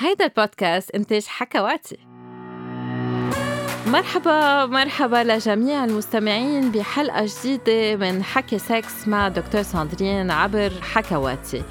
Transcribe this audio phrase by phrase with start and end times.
[0.00, 1.98] هيدا البودكاست إنتاج حكواتي.
[3.86, 11.62] مرحبا مرحبا لجميع المستمعين بحلقة جديدة من حكي سكس مع دكتور ساندرين عبر حكواتي.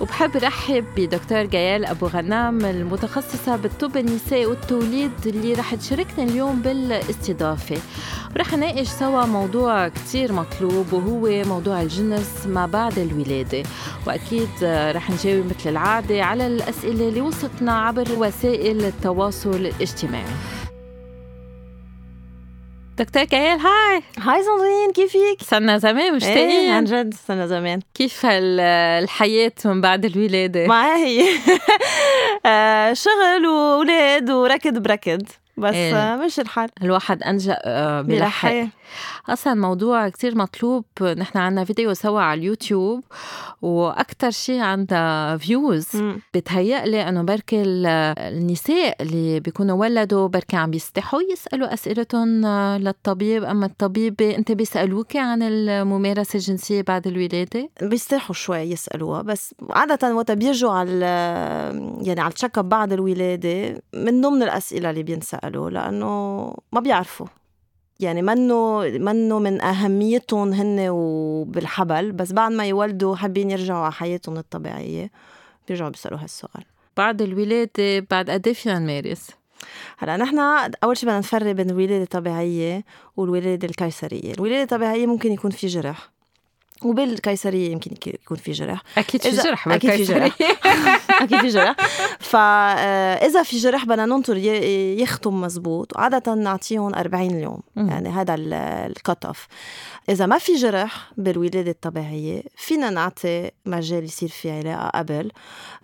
[0.00, 7.78] وبحب رحب بدكتور جيال أبو غنام المتخصصة بالطب النسائي والتوليد اللي رح تشاركنا اليوم بالاستضافة.
[8.36, 13.62] ورح نناقش سوا موضوع كتير مطلوب وهو موضوع الجنس ما بعد الولادة.
[14.06, 20.67] وأكيد رح نجاوب مثل العادة على الأسئلة اللي وصلتنا عبر وسائل التواصل الاجتماعي.
[22.98, 28.26] دكتور كيال هاي هاي صندرين كيفك؟ صرنا زمان مشتاقين إيه عن جد صرنا زمان كيف
[28.26, 31.24] الحياة من بعد الولادة؟ ما هي
[32.94, 35.22] شغل وولاد وركض بركض
[35.56, 36.16] بس إيه.
[36.16, 37.58] مش الحال الواحد أنجأ
[38.00, 38.66] بلحق
[39.28, 43.04] أصلا موضوع كتير مطلوب نحن عنا فيديو سوا على اليوتيوب
[43.62, 45.88] وأكثر شيء عندها views
[46.34, 52.46] بتهيأ لي إنه بركي النساء اللي بيكونوا ولدوا بركي عم بيستحوا يسألوا أسئلتهم
[52.76, 60.14] للطبيب أما الطبيب أنت بيسالوك عن الممارسة الجنسية بعد الولادة؟ بيستحوا شوي يسألوها بس عادة
[60.14, 61.04] وقت بيجوا على
[62.02, 66.08] يعني على ال check بعد الولادة من ضمن الأسئلة اللي بينسألوا لأنه
[66.72, 67.26] ما بيعرفوا.
[68.00, 74.36] يعني منه منه من أهميتهم هن وبالحبل بس بعد ما يولدوا حابين يرجعوا على حياتهم
[74.36, 75.10] الطبيعية.
[75.68, 76.64] بيرجعوا بيسالوا هالسؤال
[76.96, 79.30] بعد الولادة بعد قد إيه فينا نمارس؟
[79.98, 80.38] هلأ نحن
[80.84, 82.84] أول شيء بدنا نفرق بين الولادة الطبيعية
[83.16, 86.10] والولادة القيصريه، الولادة الطبيعية ممكن يكون في جرح.
[86.84, 88.82] وبالقيصريه يمكن يكون في جرح.
[88.98, 90.38] أكيد في جرح أكيد في جرح.
[91.10, 91.76] أكيد في جرح.
[92.20, 95.96] فاذا في جرح بدنا ننطر يختم مزبوط.
[95.96, 99.46] وعاده نعطيهم 40 يوم يعني هذا الكت اوف
[100.08, 105.30] إذا ما في جرح بالولادة الطبيعية فينا نعطي مجال يصير في علاقة قبل.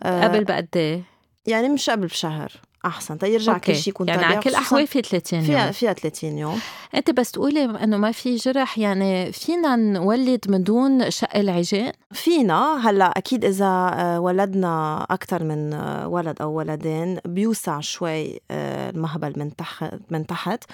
[0.03, 1.03] قبل بقد إيه؟
[1.47, 2.53] يعني مش قبل بشهر.
[2.85, 3.19] أحسن.
[3.19, 5.47] تيرجع كل شيء يكون يعني على كل الاحوال في 30 يوم.
[5.47, 6.61] فيها فيها 30 يوم.
[6.95, 12.91] أنت بس تقولي إنه ما في جرح يعني فينا نولد من دون شق العجين؟ فينا.
[12.91, 19.33] هلأ أكيد إذا آه، ولدنا أكثر من آه، ولد أو ولدين بيوسع شوي آه، المهبل
[19.37, 20.65] من تحت من تحت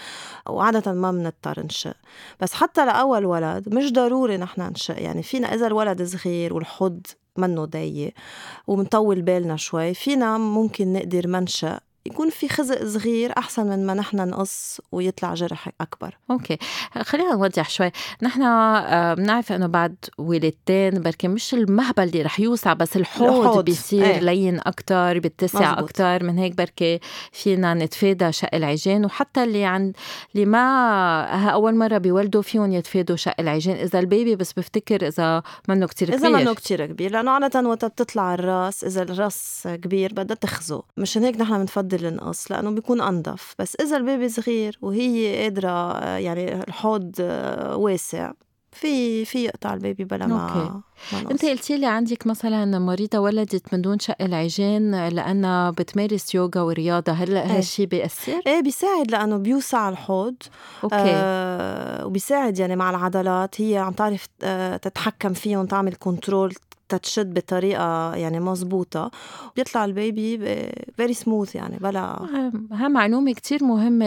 [0.49, 1.97] وعادة ما بنضطر نشق.
[2.41, 5.03] بس حتى لأول ولد مش ضروري نحن نشق.
[5.03, 7.06] يعني فينا إذا الولد صغير والحوض
[7.37, 8.12] منه ضيق
[8.66, 14.16] ومنطول بالنا شوي فينا ممكن نقدر منشأ يكون في خزق صغير أحسن من ما نحن
[14.16, 16.19] نقص ويطلع جرح أكبر.
[16.31, 16.59] أوكي.
[17.03, 17.91] خلينا نوضح شوي.
[18.22, 23.65] نحن آه، بنعرف إنه بعد ولادتين بركي مش المهبل اللي رح يوسع بس الحوض, الحوض.
[23.65, 24.21] بيصير إيه.
[24.21, 27.00] لين أكثر بيتسع أكثر من هيك بركي
[27.33, 29.05] فينا نتفادى شق العجين.
[29.05, 29.97] وحتى اللي عند
[30.34, 33.77] اللي ما أول مرة بيولدوا فيهم يتفادوا شق العجين.
[33.77, 36.21] إذا البيبي بس بفتكر إذا منه كتير كبير.
[36.21, 37.12] اذا منه كتير كبير.
[37.12, 40.84] لأنه عادة وقت بتطلع الرأس إذا الرأس كبير بدها تخزق.
[40.97, 45.99] مشان هيك نحن بنفضل بفضل النقص لأنه بيكون أنظف بس إذا البيبي صغير وهي قادرة
[46.16, 47.15] يعني الحوض
[47.75, 48.33] واسع
[48.72, 50.81] في في يقطع ال baby بلا ما okay.
[51.12, 56.61] ما أنت قلتي لي عندك مثلا مريضة ولدت من دون شق العجان لأنها بتمارس يوغا
[56.61, 57.59] ورياضة هل إيه.
[57.59, 60.34] هالشيء بيأثر؟ إيه بيساعد لأنه بيوسع الحوض
[60.84, 66.54] okay آه وبيساعد يعني مع العضلات هي عم تعرف آه تتحكم فيهم تعمل control
[66.90, 69.10] تتشد بطريقة يعني مزبوطة
[69.56, 70.38] بيطلع ال baby
[70.97, 72.00] very سموث يعني بلا
[72.72, 74.06] ها معلومة كتير مهمة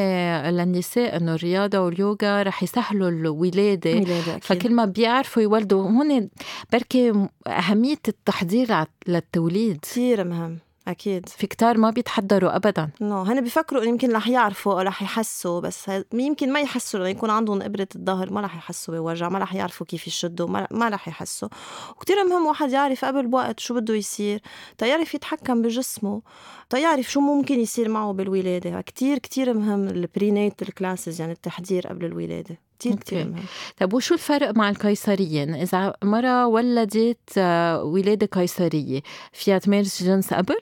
[0.49, 4.03] للنساء إنه الرياضة واليوغا رح يسهلوا الولادة.
[4.41, 6.29] فكل ما بيعرفوا يولدوا هون
[6.73, 8.67] بركي أهمية التحضير
[9.07, 9.77] للتوليد.
[9.81, 10.57] كثير مهم.
[10.87, 11.29] أكيد.
[11.29, 12.89] في كتار ما بيتحضروا ابدا.
[13.01, 17.09] نو هن بيفكروا إنه يمكن رح يعرفوا أو رح يحسوا بس يمكن ما يحسوا لأنه
[17.11, 21.07] يكون عندهم ابره الظهر ما رح يحسوا بوجع ما رح يعرفوا كيف يشدوا ما, رح
[21.07, 21.49] يحسوا.
[21.91, 24.41] وكتير مهم واحد يعرف قبل بوقت شو بده يصير
[24.77, 26.21] تيعرف يتحكم بجسمه
[26.69, 28.81] تيعرف شو ممكن يصير معه بالولادة.
[28.81, 32.57] كتير كتير مهم ال prenatal classes يعني التحضير قبل الولادة.
[32.91, 33.31] كتير كتير.
[33.31, 33.43] مهم
[33.79, 39.01] طيب وشو الفرق مع القيصرية؟ إذا مرة ولدت آه، ولادة قيصرية
[39.31, 40.57] فيها تمارس جنس قبل؟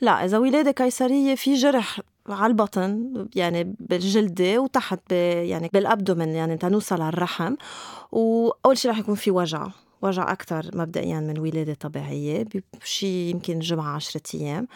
[0.00, 6.56] لا إذا ولادة قيصرية في جرح على البطن يعني بالجلدة وتحت يعني بال abdomen يعني
[6.56, 7.54] تنوصل على الرحم.
[8.12, 9.68] وأول شيء رح يكون في وجع.
[10.02, 12.46] وجع أكثر مبدئيا من ولادة طبيعية
[12.80, 14.68] بشي يمكن جمعة عشرة أيام.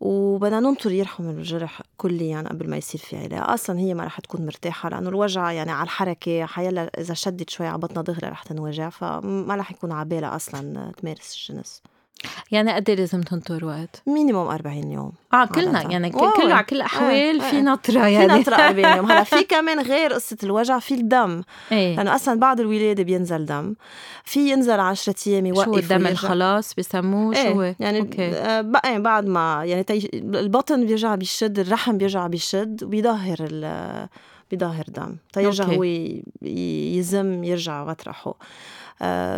[0.00, 3.54] وبدنا ننطر يرحم الجرح كليا قبل ما يصير في علاقة.
[3.54, 6.46] أصلا هي ما رح تكون مرتاحة لأنه الوجع يعني على الحركة.
[6.46, 10.92] حيلا إذا شدت شوي على بطنها دغري رح تنوجع فما رح يكون على بالها أصلا
[10.96, 11.82] تمارس الجنس.
[12.50, 15.90] يعني قد إيه لازم تنطر وقت؟ مينيموم 40 يوم آه كلنا عادة.
[15.90, 16.10] يعني.
[16.10, 17.62] كله على كل الأحوال إيه، في إيه.
[17.62, 21.42] نطرة في يعني نطرة 40 يوم هلا في كمان غير قصة الوجع في الدم
[21.72, 23.74] إيه لأنه أصلا بعد الولادة بينزل دم
[24.24, 26.06] في ينزل 10 أيام يوقف شو الدم.
[26.06, 28.26] الخلاص بسموه شو هو؟ إيه يعني okay.
[28.32, 34.08] آه، بقى بعد ما يعني تي البطن بيرجع بيشد الرحم بيرجع بيشد وبيظهر ال
[34.50, 35.64] بيظهر دم تيرجع.
[35.64, 35.84] هو
[36.42, 38.36] يزم يرجع مطرحه آه،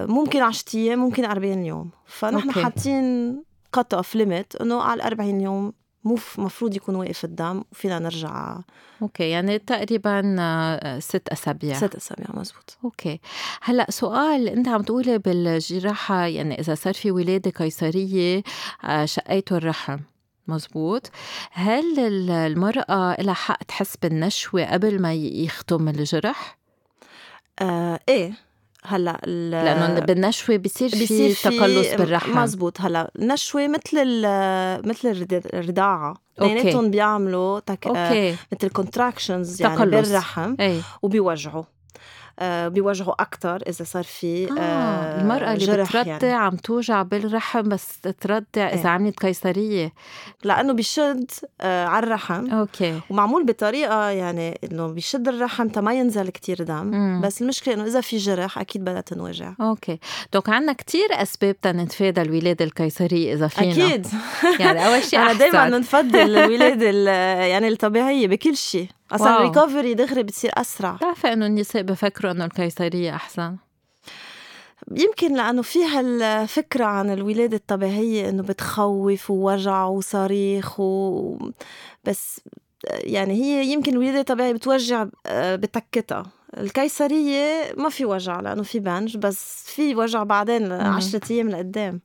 [0.06, 1.90] ممكن 10 أيام ممكن 40 يوم.
[2.06, 2.50] فنحن.
[2.52, 3.42] حاطين
[3.72, 5.72] cut off limit إنه على 40 يوم
[6.04, 8.58] مو مفروض يكون واقف الدم وفينا نرجع.
[9.02, 11.76] okay يعني تقريبا آه، ست أسابيع.
[11.76, 12.78] ست أسابيع مزبوط.
[12.84, 13.20] okay.
[13.62, 18.42] هلأ سؤال أنت عم تقولي بالجراحة يعني إذا صار في ولادة قيصرية
[18.84, 19.98] آه، شقيتوا الرحم
[20.48, 21.10] مزبوط.
[21.52, 26.58] هل ال- المرأة لها حق تحس بالنشوة قبل ما يختم الجرح؟
[27.60, 28.32] آه إيه.
[28.84, 29.20] هلأ
[30.58, 32.38] بصير في بيصير في تقلص بالرحم.
[32.42, 32.80] مزبوط.
[32.80, 36.52] هلأ نشوة مثل ال- مثل الرضاعه okay.
[36.58, 37.86] اثنيناتهم بيعملوا تك...
[37.86, 38.36] okay.
[38.52, 40.08] مثل contractions يعني تقلص.
[40.08, 40.80] بالرحم إي.
[41.02, 41.62] وبيوجعوا.
[42.38, 46.32] آه بيوجعوا أكثر إذا صار في آه المرأة اللي جرح بترضع يعني.
[46.32, 48.86] عم توجع بالرحم بس ترضع إذا إيه.
[48.86, 49.92] عملت قيصرية.
[50.44, 51.30] لأنه بيشد
[51.60, 52.50] آه على الرحم.
[52.50, 53.00] okay.
[53.10, 56.86] ومعمول بطريقة يعني إنه بيشد الرحم تا ما ينزل كتير دم.
[56.86, 57.20] مم.
[57.24, 59.52] بس المشكلة إنه إذا في جرح أكيد بدها تنوجع.
[59.60, 59.98] okay.
[60.32, 63.72] donc عنا كتير أسباب تنتفادى الولادة القيصرية إذا فينا.
[63.72, 64.06] أكيد.
[64.60, 65.70] يعني أول شيء أنا دائما أحسن.
[65.76, 67.06] بنفضل الولاده ال-
[67.50, 69.38] يعني الطبيعية بكل شيء أصلا واو.
[69.50, 70.92] الريكفري دغري بتصير أسرع.
[70.92, 73.56] بتعرفي إنه النساء بفكروا إنه القيصرية أحسن.
[74.90, 81.36] يمكن لأنه فيها الفكرة عن الولادة الطبيعية إنه بتخوف ووجع وصريخ و...
[82.04, 82.40] بس
[82.90, 86.22] يعني هي يمكن الولادة الطبيعية بتوجع آه، بتكتها.
[86.56, 92.00] القيصرية ما في وجع لأنه في بنج بس في وجع بعدين عشرة أيام لقدام.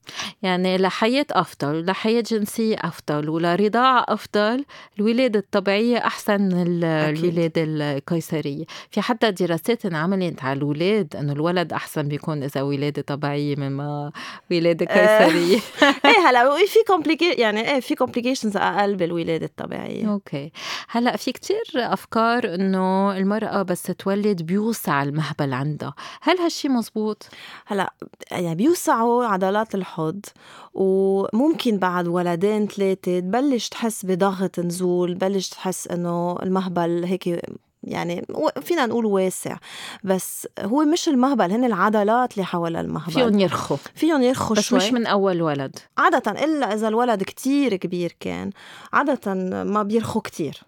[0.45, 4.65] يعني لحياة أفضل لحياة جنسية أفضل ولرضاعة أفضل.
[4.99, 6.83] الولادة الطبيعية أحسن من.
[6.83, 8.65] الولادة القيصرية.
[8.91, 14.11] في حتى دراسات انعملت على الولاد أنه الولد أحسن بيكون إذا ولادة طبيعية مما
[14.51, 15.25] ولادة آه.
[15.25, 15.59] قيصرية.
[16.05, 20.11] إيه هلا في compli يعني إيه في complications أقل بالولادة الطبيعية.
[20.11, 20.51] okay.
[20.89, 25.93] هلا في كتير أفكار إنه المرأة بس تولد بيوسع المهبل عندها.
[26.21, 27.27] هل هالشي مزبوط؟
[27.65, 27.93] هلا
[28.31, 30.25] يعني بيوسعوا عضلات الحوض.
[30.73, 37.41] وممكن بعد ولدين ثلاثة تبلش تحس بضغط نزول بلش تحس إنه المهبل هيك
[37.83, 38.25] يعني
[38.61, 39.57] فينا نقول واسع.
[40.03, 43.11] بس هو مش المهبل هن العضلات اللي حول المهبل.
[43.11, 44.77] فيهم يرخوا فيهم يرخوا بس شوي.
[44.77, 45.79] مش من أول ولد.
[45.97, 48.51] عادة إلا إذا الولد كتير كبير كان
[48.93, 49.33] عادة
[49.63, 50.61] ما بيرخوا كتير.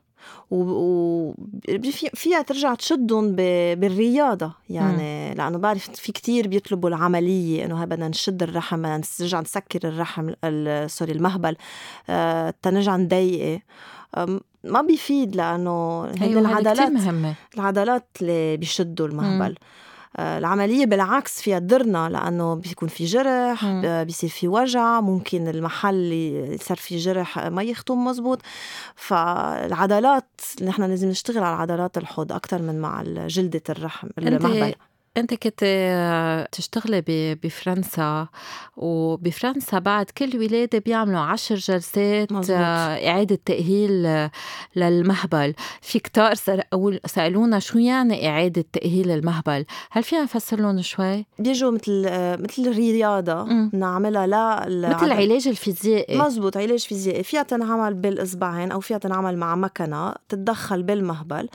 [0.52, 1.32] و
[1.92, 3.36] في فيها ترجع تشدهم
[3.76, 4.52] بالرياضة.
[4.70, 9.80] يعني لأنه بعرف في كتير بيطلبوا العملية إنه هاي بدنا نشد الرحم بدنا نرجع نسكر
[9.88, 11.56] الرحم ال- سوري المهبل.
[12.10, 13.62] آه، تنرجع نضيقه
[14.64, 15.36] ما بيفيد
[16.18, 17.34] هن أيوه هذا كتير العضلات مهمة.
[17.56, 19.56] العضلات اللي بيشدوا المهبل.
[20.20, 23.66] آه، العملية بالعكس فيها تضرنا لأنه بيكون في جرح.
[23.66, 28.42] ب- بيصير في وجع ممكن المحل اللي صار فيه جرح ما يختم مزبوط
[28.96, 30.30] فالعضلات
[30.62, 34.76] نحن لازم نشتغل على عضلات الحوض أكتر من مع جلدة الرحم المهبل
[35.18, 37.04] أنت كنت آه، تشتغلي
[37.44, 38.28] بفرنسا
[38.78, 42.58] وبفرنسا بعد كل ولادة بيعملوا عشر جلسات مزبوط.
[42.60, 44.30] آه، إعادة تأهيل
[44.76, 45.54] للمهبل.
[45.82, 46.34] في كتار
[47.06, 52.68] سألونا شو يعني إعادة تأهيل المهبل هل فينا نفسر لهم شوي؟ بيجوا مثل آه، مثل
[53.44, 53.70] مم.
[53.74, 56.18] نعملها لا مثل العلاج الفيزيائي.
[56.18, 57.24] مزبوط علاج فيزيائي.
[57.24, 61.50] فيها تنعمل بالإصبعين أو فيها تنعمل مع مكنة تتدخل بالمهبل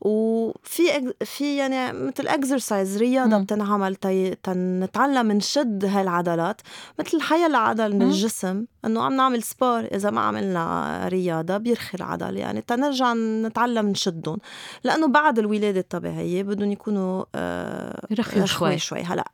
[0.00, 3.44] وفي في يعني مثل exercise رياضه مم.
[3.44, 6.60] بتنعمل تي تنتعلم نشد هالعضلات
[6.98, 8.02] مثل حيلا عضل من.
[8.02, 14.38] الجسم إنه عم نعمل sport إذا ما عملنا رياضة بيرخي العضل يعني تنرجع نتعلم نشدهم
[14.84, 18.78] لأنه بعد الولادة الطبيعية بدهم يكونوا آه يرخيوا شوي.
[18.78, 19.24] شوي هلأ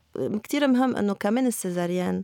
[0.43, 2.23] كتير مهم إنه كمان ال cesarean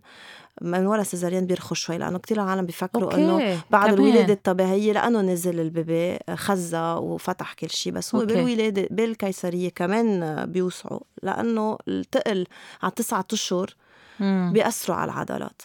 [0.63, 3.95] من ورا ال cesarean بيرخوا شوي لأنه كتير العالم بيفكروا إنه بعد كمان.
[4.07, 8.35] الولادة الطبيعية لأنه نزل ال baby خزق وفتح كل شيء بس هو okay.
[8.35, 12.47] بالولادة بالقيصرية كمان بيوسعوا لأنه التقل
[12.83, 13.75] على تسعة أشهر
[14.21, 14.51] مم.
[14.53, 15.63] بيأثروا على العضلات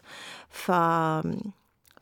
[0.50, 0.72] ف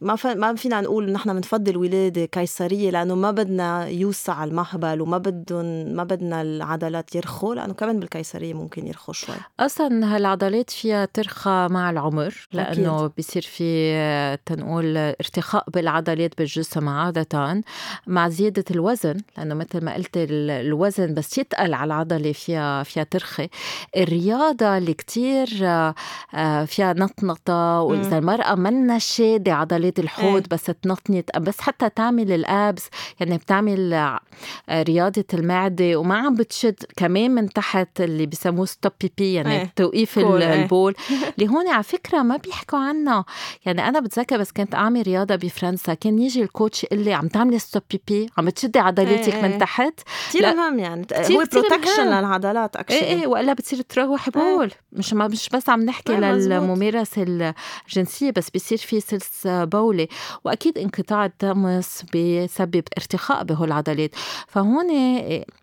[0.01, 0.27] ما ف...
[0.27, 6.03] ما فينا نقول نحن بنفضل ولادة قيصريه لأنه ما بدنا يوسع المهبل وما بدهم ما
[6.03, 9.35] بدنا العضلات يرخوا لأنه كمان بالقيصريه ممكن يرخوا شوي.
[9.59, 13.11] أصلا هالعضلات فيها ترخى مع العمر لأنه أكيد.
[13.17, 17.61] بصير في تنقول ارتخاء بالعضلات بالجسم عادة
[18.07, 23.49] مع زيادة الوزن لأنه مثل ما قلت الوزن بس يتقل على العضلة فيها فيها ترخي.
[23.97, 30.43] الرياضة اللي كتير آه، فيها نطنطة وإذا المرأة منا شادة عضلات عضلات الحوض إيه.
[30.51, 32.89] بس تنطنط بس حتى تعمل ال abs
[33.19, 39.33] يعني بتعمل آه، رياضة المعدة وما عم بتشد كمان من تحت اللي بسموه stop pipi
[39.33, 39.73] يعني إيه.
[39.75, 40.53] توقيف إيه.
[40.53, 40.95] البول
[41.37, 43.25] اللي هون على فكرة ما بيحكوا عنها
[43.65, 47.27] يعني أنا بتذكر بس كنت أعمل رياضة بفرنسا كان يجي ال coach يقول لي عم
[47.27, 49.41] تعملي stop pipi عم بتشدي عضلاتك إيه.
[49.41, 49.59] من إيه.
[49.59, 54.77] تحت كثير مهم يعني هو protection للعضلات actually إيه إيه وإلا بتصير تروح بول إيه.
[54.91, 57.53] مش مش بس عم نحكي إيه للممارسة
[57.87, 60.07] الجنسية بس بيصير في سلس بولي
[60.43, 64.11] وأكيد انقطاع الطمث بيسبب ارتخاء بهول العضلات.
[64.47, 64.85] فهون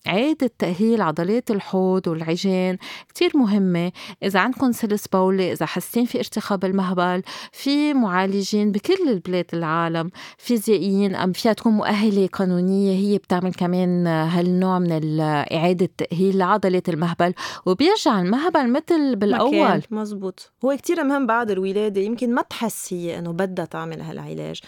[0.07, 2.79] عادة تأهيل عضلات الحوض والعجان
[3.09, 3.93] كتير مهمة.
[4.23, 11.15] إذا عندكم سلس بولي إذا حاسين في ارتخاء بالمهبل في معالجين بكل البلاد العالم فيزيائيين
[11.15, 17.35] أم فيها تكون مؤهلة قانونية هي بتعمل كمان هالنوع من إعادة تأهيل لعضلة المهبل.
[17.67, 19.83] وبيرجع المهبل مثل بالأول.
[19.91, 20.53] مزبوط.
[20.65, 24.61] هو كتير مهم بعد الولادة يمكن ما تحس هي إنه بدها تعمل هالعلاج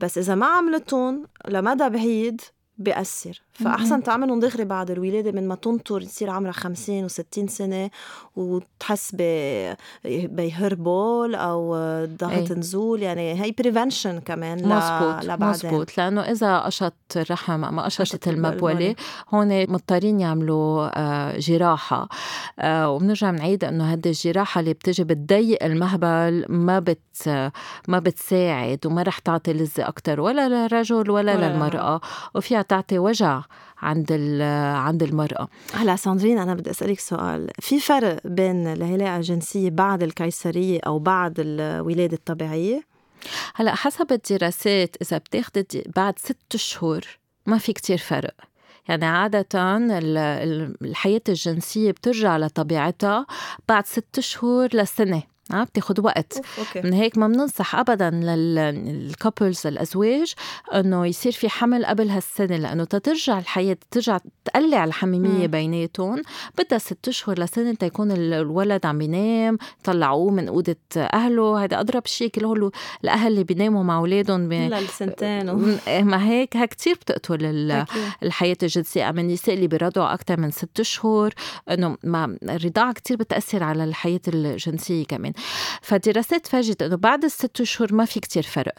[0.00, 2.40] بس إذا ما عملتهم لمدى بعيد
[2.78, 7.90] بيأثر فأحسن تعملهم دغري بعد الولادة من ما تنطر يصير عمرها 50 و60 سنة
[8.36, 9.16] وتحس
[10.04, 13.02] بهربول أو ضغط نزول.
[13.02, 18.94] يعني هي بريفنشن كمان مزبوط لبعدين مزبوط لأنه إذا قشط الرحم ما قشطت المبولة
[19.34, 22.08] هون مضطرين يعملوا آه، جراحة.
[22.58, 27.28] آه، وبنرجع بنعيد إنه هذه الجراحة اللي بتجي بتضيق المهبل ما بت
[27.88, 32.00] ما بتساعد وما رح تعطي لذة أكتر ولا للرجل ولا, ولا للمرأة.
[32.34, 33.43] وفيها تعطي وجع.
[33.78, 34.12] عند
[34.86, 35.48] عند المرأة.
[35.74, 37.50] هلا ساندرين أنا بدي أسألك سؤال.
[37.60, 42.82] في فرق بين العلاقة الجنسية بعد القيصرية أو بعد الولادة الطبيعية؟
[43.54, 47.00] هلا حسب الدراسات إذا بتاخدي بعد ست شهور
[47.46, 48.34] ما في كتير فرق.
[48.88, 49.46] يعني عادة
[50.82, 53.26] الحياة الجنسية بترجع لطبيعتها
[53.68, 55.22] بعد ست شهور لسنة.
[55.52, 56.40] آه بتاخد وقت.
[56.58, 56.80] okay.
[56.80, 60.34] من هيك ما بننصح ابدا لل couples الازواج
[60.74, 66.22] إنه يصير في حمل قبل هالسنة لأنه تترجع الحياة ترجع تقلع الحميمية بيناتهم
[66.58, 72.28] بدها ست أشهر لسنة تيكون الولد عم ينام طلعوه من أوضة أهله هذا أضرب شيء
[72.28, 72.70] كل هول
[73.04, 75.56] الأهل اللي بيناموا مع أولادهم للسنتين و...
[75.88, 77.84] ما هيك ها كثير بتقتل
[78.22, 79.08] الحياة الجنسية.
[79.08, 81.34] أما النساء اللي بيرضعوا أكثر من ست أشهر
[81.70, 85.32] إنه ما الرضاعه كثير بتأثر على الحياة الجنسية كمان.
[85.82, 88.74] فدراسات فرجت إنه بعد الست شهور ما في كتير فرق.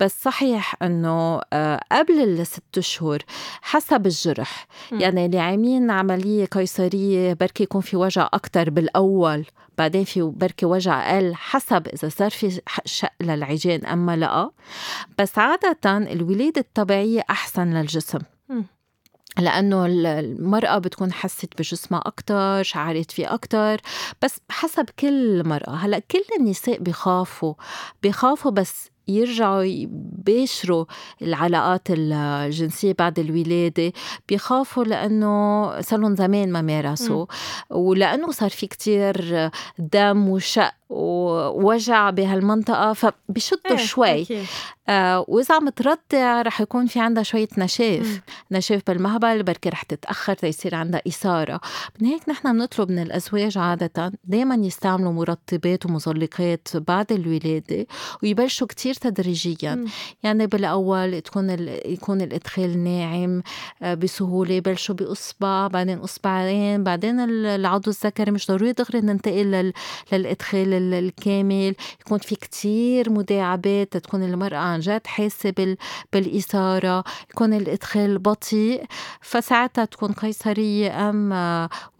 [0.00, 3.18] بس صحيح إنه آه، قبل الست شهور
[3.62, 4.66] حسب الجرح.
[4.92, 5.00] م.
[5.00, 9.44] يعني اللي عاملين عملية قيصرية بركي يكون في وجع أكثر بالأول
[9.78, 14.50] بعدين في بركي وجع أقل حسب إذا صار في شق للعجين أما لا.
[15.18, 18.18] بس عادة الولادة الطبيعية أحسن للجسم.
[19.38, 23.80] لأنه المرأة بتكون حست بجسمها أكتر شعرت فيه أكتر.
[24.22, 25.74] بس حسب كل مرأة.
[25.74, 27.54] هلأ كل النساء بخافوا
[28.02, 30.84] بخافوا بس يرجعوا يباشروا
[31.22, 33.92] العلاقات الجنسية بعد الولادة.
[34.28, 37.26] بيخافوا لأنه صار لهم زمان ما مارسوا.
[37.70, 44.26] ولأنه صار في كتير دم وشق ووجع بهالمنطقة فبشدوا إيه شوي.
[44.88, 48.06] آه وإذا عم ترضع رح يكون في عندها شوية نشاف.
[48.06, 48.22] مم.
[48.50, 51.60] نشاف بالمهبل بركي رح تتأخر تيصير عندها إثارة.
[52.00, 57.86] من هيك نحن بنطلب من الأزواج عادة دايما يستعملوا مرطبات ومزلقات بعد الولادة
[58.22, 59.74] ويبلشوا كتير تدريجيا.
[59.74, 59.86] مم.
[60.22, 61.50] يعني بالأول تكون
[61.84, 63.42] يكون الإدخال ناعم
[63.82, 69.72] آه بسهولة يبلشوا بإصبع بعدين إصبعين بعدين العضو الذكري مش ضروري دغري ننتقل
[70.12, 75.76] للإدخال الكامل يكون في كتير مداعبات تكون المرأة عن جد حاسة
[76.12, 78.84] بالإثارة يكون الإدخال بطيء.
[79.20, 81.32] فساعتها تكون قيصرية أم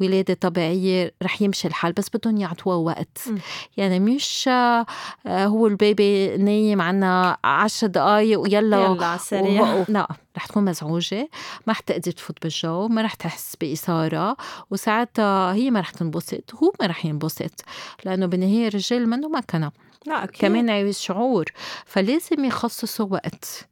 [0.00, 3.18] ولادة طبيعية رح يمشي الحال بس بدهم يعطوها وقت.
[3.26, 3.38] م.
[3.76, 4.86] يعني مش آه،
[5.26, 9.84] هو البيبي نايم عنا عشر دقايق ويلا يلا على السريع.
[9.88, 10.08] لا
[10.38, 11.28] رح تكون مزعوجة
[11.66, 14.36] ما رح تقدر تفوت بالجو ما رح تحس بإثارة
[14.70, 17.64] وساعتها هي ما رح تنبسط هو ما رح ينبسط
[18.04, 19.72] لأنه بالنهاية الرجال منه مكنة
[20.06, 20.40] لا أكيد.
[20.40, 21.44] كمان عايز شعور
[21.86, 23.68] فلازم يخصصوا وقت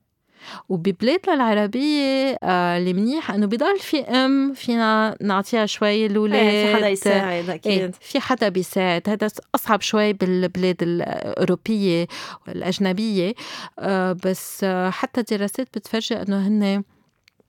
[0.69, 6.77] وببلادنا العربية آه اللي منيح إنه بضل في أم فينا نعطيها شوي الاولاد إيه، في
[6.77, 7.73] حدا يساعد أكيد.
[7.73, 9.09] إيه في حدا بيساعد.
[9.09, 12.07] هذا أصعب شوي بالبلاد الأوروبية
[12.49, 13.35] والأجنبية.
[13.79, 16.83] آه بس آه حتى دراسات بتفرجي إنه هن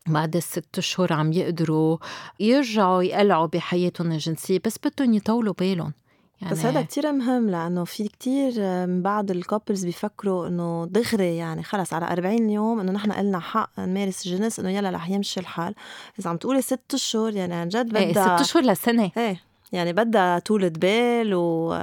[0.07, 1.97] بعد الست اشهر عم يقدروا
[2.39, 5.93] يرجعوا يقلعوا بحياتهم الجنسية بس بدهم يطولوا بالهم.
[6.41, 8.53] يعني بس هذا كتير مهم لأنه في كتير
[8.87, 13.39] من بعض ال couples بيفكروا إنه دغري يعني خلص على 40 يوم إنه نحن قلنا
[13.39, 15.75] حق نمارس الجنس إنه يلا رح يمشي الحال.
[16.19, 19.11] إذا عم تقولي ست أشهر يعني عن جد بدها ست أشهر لسنة.
[19.17, 19.41] إيه.
[19.71, 21.73] يعني بدها طولة بال و...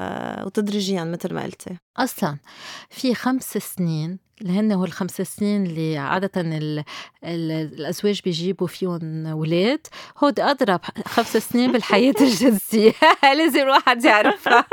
[0.46, 1.76] وتدريجيا مثل ما قلتي.
[1.96, 2.36] أصلا
[2.90, 6.84] في خمس سنين اللي هن هو الخمس سنين اللي عادة ال
[7.24, 9.86] ال الأزواج بيجيبوا فيهم أولاد
[10.18, 12.92] هود أضرب خمس سنين بالحياة الجنسية.
[13.38, 14.64] لازم الواحد يعرفها.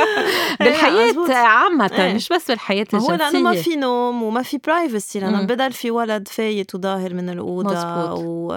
[0.60, 2.14] بالحياة عامة إيه.
[2.14, 5.90] مش بس بالحياة الجنسية هو لأنه ما في نوم وما في privacy لأنه بدل في
[5.90, 8.52] ولد فايت وظاهر من الأوضة و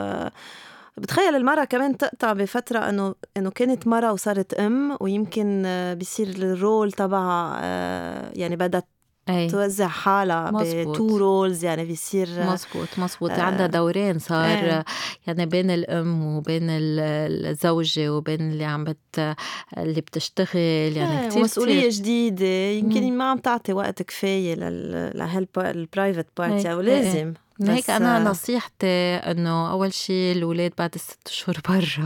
[0.97, 5.63] بتخيل المرأة كمان تقطع بفترة انه إنه كانت مرة وصارت أم ويمكن
[5.97, 8.83] بيصير ال role تبعها آه، يعني بدها
[9.29, 9.47] أي.
[9.47, 14.83] توزع حالها ب two roles يعني بيصير مزبوط مزبوط آه عندها دورين صار أي.
[15.27, 19.35] يعني بين الأم وبين الزوجة وبين اللي عم بت
[19.77, 21.27] اللي بتشتغل يعني أي.
[21.27, 23.17] كثير مسؤولية جديدة يمكن.
[23.17, 30.35] ما عم تعطي وقت كفاية لل private party ولازم هيك أنا نصيحتي إنه أول شيء
[30.35, 31.57] الاولاد بعد الست اشهر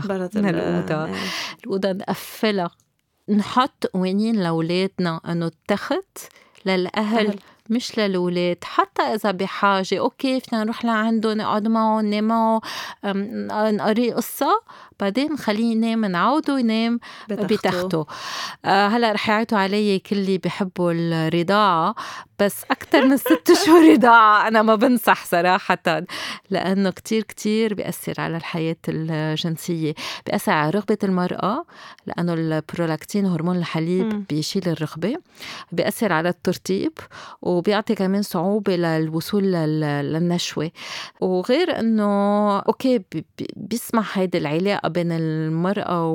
[0.06, 1.20] برا من الأوضة إيه.
[1.64, 2.70] الأوضة نقفلها
[3.28, 6.18] نحط قوانين لأولادنا إنه التخت
[6.66, 7.38] للأهل أهل.
[7.70, 12.60] مش للولاد حتى إذا بحاجة أوكي فينا نروح لعنده نقعد معه ننام معه
[13.70, 14.62] نقري قصة
[15.02, 18.06] بعدين خليه ينام نعوده ينام بتخته.
[18.64, 21.94] آه هلا رح يعيطوا علي كل اللي بحبوا الرضاعة
[22.38, 26.02] بس أكثر من ست شهور رضاعة أنا ما بنصح صراحة
[26.50, 29.94] لأنه كتير كتير بيأثر على الحياة الجنسية.
[30.26, 31.64] بيأثر على رغبة المرأة
[32.06, 35.16] لأنه البرولاكتين هرمون الحليب بيشيل الرغبة.
[35.72, 36.92] بيأثر على الترطيب
[37.42, 40.70] وبيعطي كمان صعوبة للوصول للنشوة.
[41.20, 43.02] وغير إنه أوكي
[43.56, 46.06] بيسمح هيدي العلاقة بين المرأة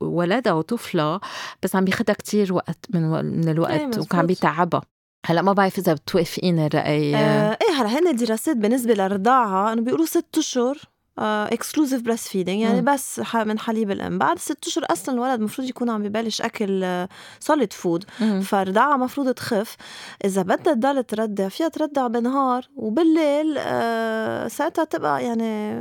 [0.00, 1.20] وولدها وطفلها
[1.62, 4.82] بس عم بياخدها كتير وقت من من الوقت وكان بيتعبها.
[5.26, 10.06] هلأ ما بعرف إذا بتوافقيني الراي آه إيه هلأ هن الدراسات بالنسبة للرضاعه إنه بيقولوا
[10.06, 10.78] ست أشهر.
[11.18, 12.94] exclusive breastfeeding يعني مم.
[12.94, 14.18] بس من حليب الأم.
[14.18, 17.06] بعد ست اشهر أصلا الولد المفروض يكون عم ببلش أكل
[17.40, 18.04] solid food
[18.42, 19.76] فالرضاعه المفروض تخف.
[20.24, 25.80] إذا بدها تضل ترضع فيها ترضع بالنهار وبالليل آه ساعتها تبقى يعني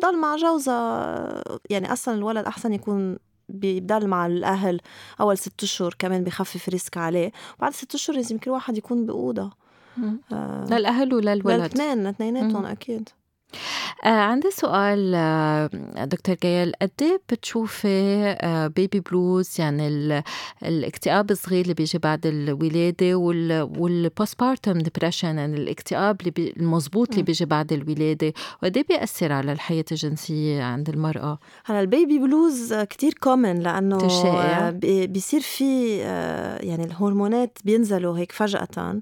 [0.00, 1.42] تضل مع جوزها.
[1.70, 3.18] يعني أصلا الولد أحسن يكون
[3.48, 4.80] بيضل مع الأهل
[5.20, 7.32] أول ست أشهر كمان بخفف risk عليه.
[7.60, 9.50] بعد ست أشهر لازم كل واحد يكون بأوضة.
[10.32, 10.66] آه.
[10.70, 11.46] للأهل وللولد.
[11.46, 13.08] للأثنين اثنيناتهم أكيد.
[14.04, 15.70] آه عندي سؤال آه
[16.04, 17.88] دكتور جيال قد إيه بتشوفي
[18.40, 20.22] آه baby blues يعني
[20.62, 27.22] الاكتئاب الصغير اللي بيجي بعد الولادة وال postpartum depression يعني الاكتئاب اللي بي المزبوط اللي
[27.22, 32.74] بيجي بعد الولادة وقد إيه بيأثر على الحياة الجنسية عند المرأة؟ هلا ال baby blues
[32.74, 33.98] كتير common لأنه
[35.06, 39.00] بيصير في آه، يعني الهرمونات بينزلوا هيك فجأة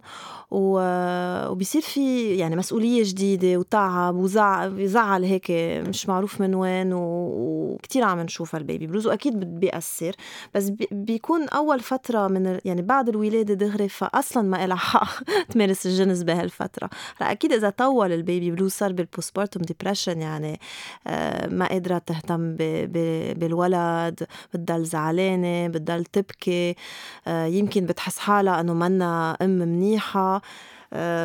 [0.50, 4.41] وبيصير في يعني مسؤولية جديدة وتعب وزعل
[5.24, 5.50] هيك
[5.88, 10.12] مش معروف من وين وكتير عم نشوف ال baby blues واكيد بيأثر.
[10.54, 16.22] بس بيكون أول فترة من يعني بعد الولادة دغري فأصلا ما لها حق تمارس الجنس
[16.22, 16.90] بهالفترة.
[17.16, 20.60] هلا أكيد إذا طول ال baby blues صار بال postpartum depression يعني
[21.06, 22.56] آه، ما قادرة تهتم
[23.34, 26.76] بالولد بتضل زعلانة بتضل تبكي
[27.26, 30.22] آه، يمكن بتحس حالها إنه منا أم منيحة.
[30.36, 30.42] آه،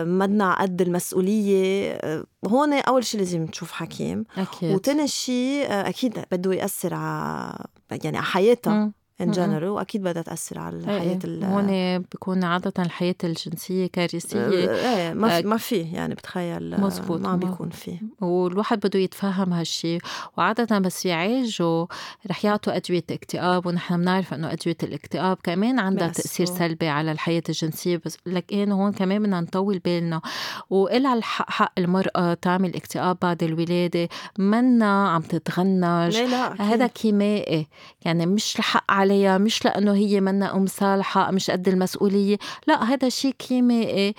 [0.03, 1.91] منا قد المسؤولية.
[1.91, 4.25] آه، هون أول شيء لازم تشوف حكيم.
[4.38, 4.75] أكيد.
[4.75, 7.65] وتاني شيء آه، أكيد بده يأثر على
[8.03, 8.91] يعني على حياتها.
[9.21, 11.45] in general وأكيد بدها تأثر على الحياة إيه.
[11.45, 14.49] هون بيكون عادة الحياة الجنسية كارثية.
[14.49, 17.99] إيه ما في ما في يعني بتخيل مزبوط ما بيكون في.
[18.21, 20.01] والواحد بده يتفهم هالشيء
[20.38, 21.86] وعادة بس يعالجوا
[22.30, 27.43] رح يعطوا أدوية اكتئاب ونحن بنعرف إنه أدوية الاكتئاب كمان عندها تأثير سلبي على الحياة
[27.49, 28.01] الجنسية.
[28.06, 30.21] بس لكن هون كمان بدنا نطول بالنا.
[30.69, 34.10] وإلها الحق حق المرأة تعمل اكتئاب بعد الولادة.
[34.39, 36.17] منا عم تتغنج.
[36.17, 37.67] لا؟ لا هذا كيمائي
[38.06, 42.84] يعني مش الحق على عليها مش لأنه هي منا أم صالحة مش قد المسؤولية لا
[42.84, 44.13] هذا شيء كيميائي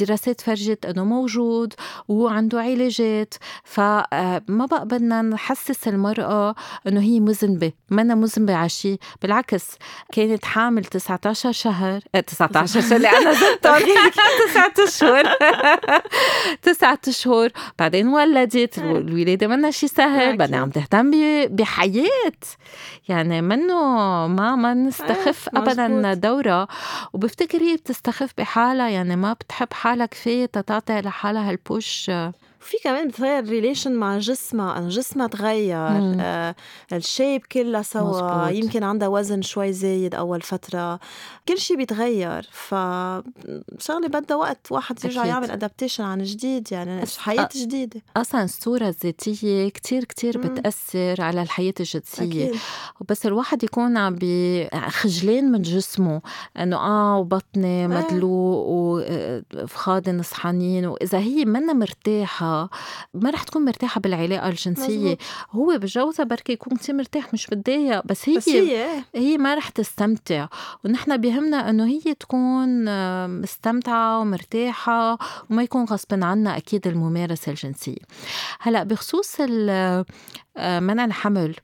[0.00, 1.74] دراسات فرجت أنه موجود
[2.08, 6.54] وعنده علاجات فما بقى بدنا نحسس المرأة
[6.86, 8.98] أنه هي مذنبة منا مذنبة على شيء.
[9.22, 9.64] بالعكس
[10.12, 13.78] كانت حامل 19 شهر 19 شهر اللي أنا زدتهم
[14.48, 15.24] تسعة أشهر.
[16.62, 17.50] تسعة أشهر.
[17.78, 21.10] بعدين ولدت الولادة منا شيء سهل بدنا عم تهتم
[21.46, 22.32] بحياة.
[23.08, 26.68] يعني منه ما ما نستخف إيه، ابدا دورة.
[27.12, 32.10] وبفتكر هي بتستخف بحالها يعني ما بتحب حالها كفاية تعطي لحالها هالبوش
[32.68, 35.88] في كمان بتغير relation مع جسمها انه جسمها تغير
[36.20, 36.54] آه
[36.92, 38.64] ال shape كلها سوا مزبوط.
[38.64, 41.00] يمكن عندها وزن شوي زايد أول فترة.
[41.48, 42.74] كل شيء بيتغير ف
[43.78, 48.00] شغلة بدها وقت واحد يرجع يعمل adaptation عن جديد يعني حياة جديدة.
[48.16, 52.52] أصلا الصورة الذاتية كتير كتير بتأثر على الحياة الجنسية.
[53.00, 54.18] وبس الواحد يكون عم
[54.88, 56.20] خجلان من جسمه
[56.58, 57.88] إنه آه وبطني آه.
[57.88, 62.57] مدلوق وفخاده نصحانين وإذا هي منا مرتاحة
[63.14, 64.98] ما رح تكون مرتاحة بالعلاقة الجنسية.
[64.98, 65.18] مزبوط.
[65.50, 69.68] هو بجوزها بركي يكون كثير مرتاح مش بدايه بس هي بس هي, هي ما رح
[69.68, 70.46] تستمتع.
[70.84, 72.84] ونحن بيهمنا إنه هي تكون
[73.40, 75.18] مستمتعة ومرتاحة
[75.50, 78.02] وما يكون غصب عنها أكيد الممارسة الجنسية.
[78.60, 80.04] هلأ بخصوص آه،
[80.80, 81.54] منع الحمل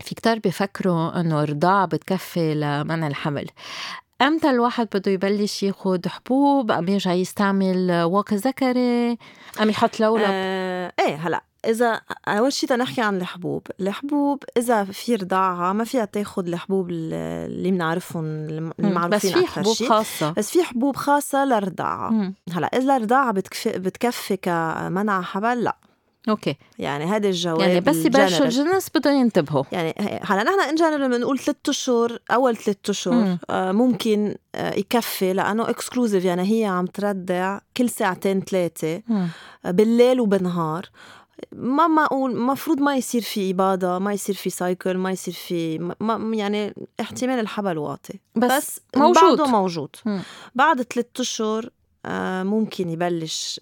[0.00, 3.46] في كتار بيفكروا إنه الرضاعة بتكفي لمنع الحمل.
[4.22, 9.18] أمتى الواحد بده يبلش ياخد حبوب؟ أم يرجع يستعمل واقي ذكري؟
[9.62, 15.14] أم يحط لولب؟ آه إيه هلأ إذا أول شيء نحكي عن الحبوب، الحبوب إذا في
[15.14, 18.24] رضاعة ما فيها تاخد الحبوب اللي بنعرفهم
[18.78, 19.88] المعروفين بس في حبوب شي.
[19.88, 20.30] خاصة.
[20.30, 25.76] بس في حبوب خاصة للرضاعة هلأ إذا الرضاعة بتكفي, بتكفي كمنع حبل لأ.
[26.28, 26.56] okay.
[26.78, 29.64] يعني هذا الجواب يعني بس يبلشوا الجنس بدهم ينتبهوا.
[29.72, 35.32] يعني هلا نحن in general بنقول ثلاث أشهر أول ثلاث أشهر آه ممكن آه يكفي
[35.32, 39.02] لأنه exclusive يعني هي عم ترضع كل ساعتين ثلاثة
[39.64, 40.86] بالليل وبالنهار.
[41.52, 46.36] ما معقول المفروض ما يصير في إباضة ما يصير في cycle ما يصير في ما
[46.36, 48.20] يعني احتمال الحبل واطي.
[48.36, 49.22] بس, بس موجود.
[49.22, 49.96] بعده موجود.
[50.06, 50.18] م.
[50.54, 51.70] بعد ثلاث أشهر آه،
[52.44, 53.60] ممكن يبلش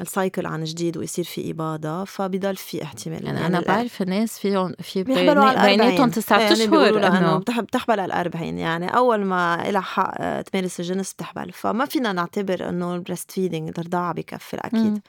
[0.00, 4.38] ال cycle عن جديد ويصير في إباضة فبضل في احتمال يعني, يعني أنا بعرف ناس
[4.38, 10.14] فيهم في بيناتهم تسعة يعني أشهر إنه بتحبل على الأربعين يعني أول ما إلها حق
[10.18, 15.00] آه، تمارس الجنس بتحبل فما فينا نعتبر إنه ال breastfeeding الرضاعة بكفي أكيد م.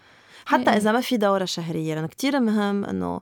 [0.45, 3.19] حتى إذا ما في دورة شهرية لأنه كثير مهم إنه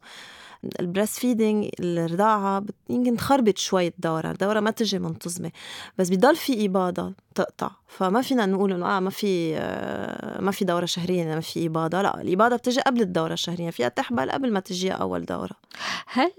[0.80, 5.52] ال breastfeeding الرضاعة يمكن تخربط شوي الدورة الدورة ما تجي منتظمة
[5.98, 10.66] بس بضل في إباضة تقطع فما فينا نقول إنه آه ما في آه ما في
[10.66, 14.60] دورة شهرية ما في إباضة لا الإباضة بتجي قبل الدورة الشهرية فيها تحبل قبل ما
[14.60, 15.52] تجي أول دورة.
[16.08, 16.32] هل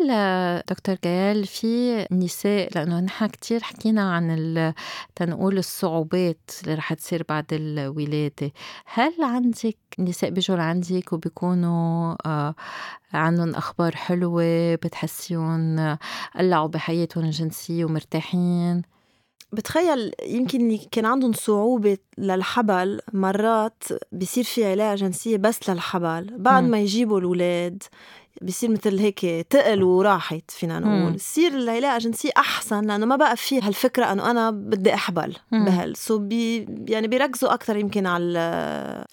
[0.68, 4.74] دكتور جيال في نساء لأنه نحن كثير حكينا عن
[5.16, 8.52] تنقول الصعوبات اللي رح تصير بعد الولادة
[8.84, 12.54] هل عندك نساء بيجوا لعندك وبيكونوا آه
[13.12, 15.96] عندهم أخبار حلوة بتحسيهم
[16.38, 18.82] قلعوا بحياتهم الجنسية ومرتاحين
[19.52, 26.62] بتخيل يمكن اللي كان عندهم صعوبة للحبل مرات بيصير في علاقة جنسية بس للحبل بعد
[26.64, 26.70] م.
[26.70, 27.82] ما يجيبوا الأولاد
[28.42, 31.12] بصير مثل هيك تقل وراحت فينا نقول.
[31.12, 35.96] بصير العلاقة الجنسيه أحسن لأنه ما بقى في هالفكرة إنه أنا بدي أحبل بهال.
[35.96, 38.38] سو بي يعني بيركزوا أكثر يمكن على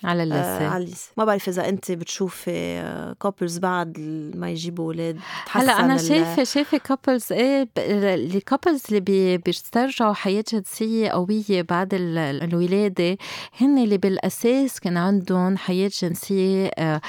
[0.03, 3.99] على اللسه آه على اللسه ما بعرف إذا أنت بتشوفي couples بعد
[4.35, 5.19] ما يجيبوا أولاد
[5.51, 11.89] هلأ أنا شايفة شايفة couples إيه ال couples اللي بي بيسترجعوا حياة جنسية قوية بعد
[11.93, 13.17] الولادة
[13.61, 17.01] هن اللي بالأساس كان عندهم حياة جنسية آه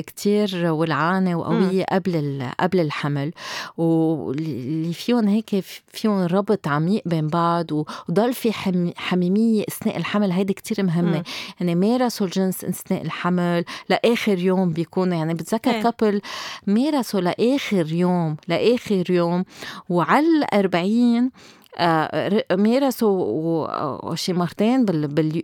[0.00, 1.61] كتير ولعانة وقوية.
[1.64, 3.32] قوية قبل قبل الحمل.
[3.76, 8.52] واللي فيهم هيك فيهم ربط عميق بين بعض وضل في
[8.96, 10.32] حميمية أثناء الحمل.
[10.32, 11.22] هيدي كتير مهمة.
[11.60, 15.16] يعني مارسوا الجنس أثناء الحمل لآخر يوم بيكونوا.
[15.16, 16.20] يعني بتذكر كابل
[16.66, 19.44] مارسوا لآخر يوم لآخر يوم.
[19.88, 21.30] وعلى الأربعين
[21.78, 24.84] آه مارسوا شي مرتين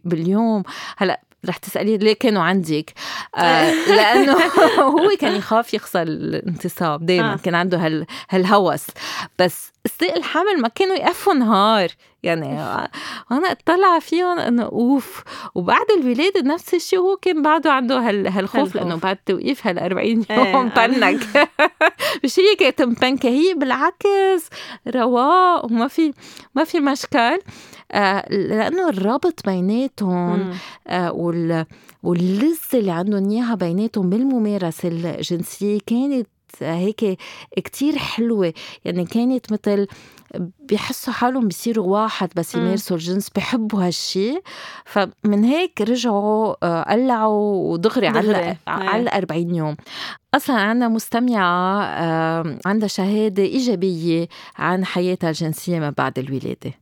[0.05, 0.63] باليوم.
[0.97, 2.93] هلأ رح تسألي ليه كانوا عندك؟
[3.37, 4.33] آه لأنه
[4.81, 7.37] هو كان يخاف يخسر الانتصاب دايما آه.
[7.37, 8.87] كان عنده هال هالهوس.
[9.39, 11.89] بس استاء الحمل ما كانوا يقفوا نهار.
[12.23, 12.61] يعني
[13.33, 15.23] أنا اطلع فيهم إنه أوف.
[15.55, 20.25] وبعد الولاده نفس الشيء هو كان بعده عنده هال هالخوف لأنه بعد توقيف هال 40
[20.31, 21.21] إيه، يوم بنك.
[22.25, 24.49] مش هي كانت مبنكه هي بالعكس
[24.89, 26.13] رواق وما في
[26.55, 27.19] ما في مشكل.
[27.19, 27.39] آه
[28.31, 30.51] لأنه الرابط بيناتهم
[30.87, 31.67] آه وال
[32.03, 36.29] واللذة اللي عندهم إياها بيناتهم بالممارسة الجنسية كانت
[36.61, 37.19] هيك
[37.57, 38.53] كتير حلوة.
[38.85, 39.87] يعني كانت مثل
[40.59, 44.41] بيحسوا حالهم بيصيروا واحد بس يمارسوا الجنس بحبوا هالشي.
[44.85, 49.77] فمن هيك رجعوا آه، قلعوا ودغري على على 40 يوم.
[50.35, 56.73] أصلا عندنا مستمعة آه، عندها شهادة إيجابية عن حياتها الجنسية ما بعد الولادة.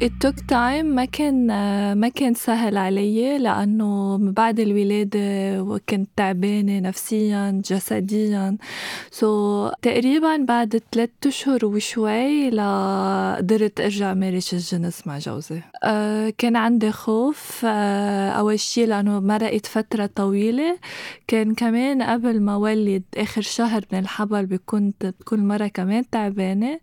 [0.00, 0.84] It took time.
[0.84, 1.46] ما كان
[1.96, 8.56] ما كان سهل علي لأنه من بعد الولادة كنت تعبانة نفسيا جسديا.
[9.10, 15.60] سو so, تقريبا بعد ثلاث أشهر وشوي لقدرت أرجع مارس الجنس مع جوزي.
[15.84, 17.60] أه كان عندي خوف.
[17.64, 20.78] أه أول شي لأنه مرقت فترة طويلة.
[21.26, 24.92] كان كمان قبل ما ولد آخر شهر من الحبل بكون
[25.24, 26.80] كل مرة كمان تعبانة.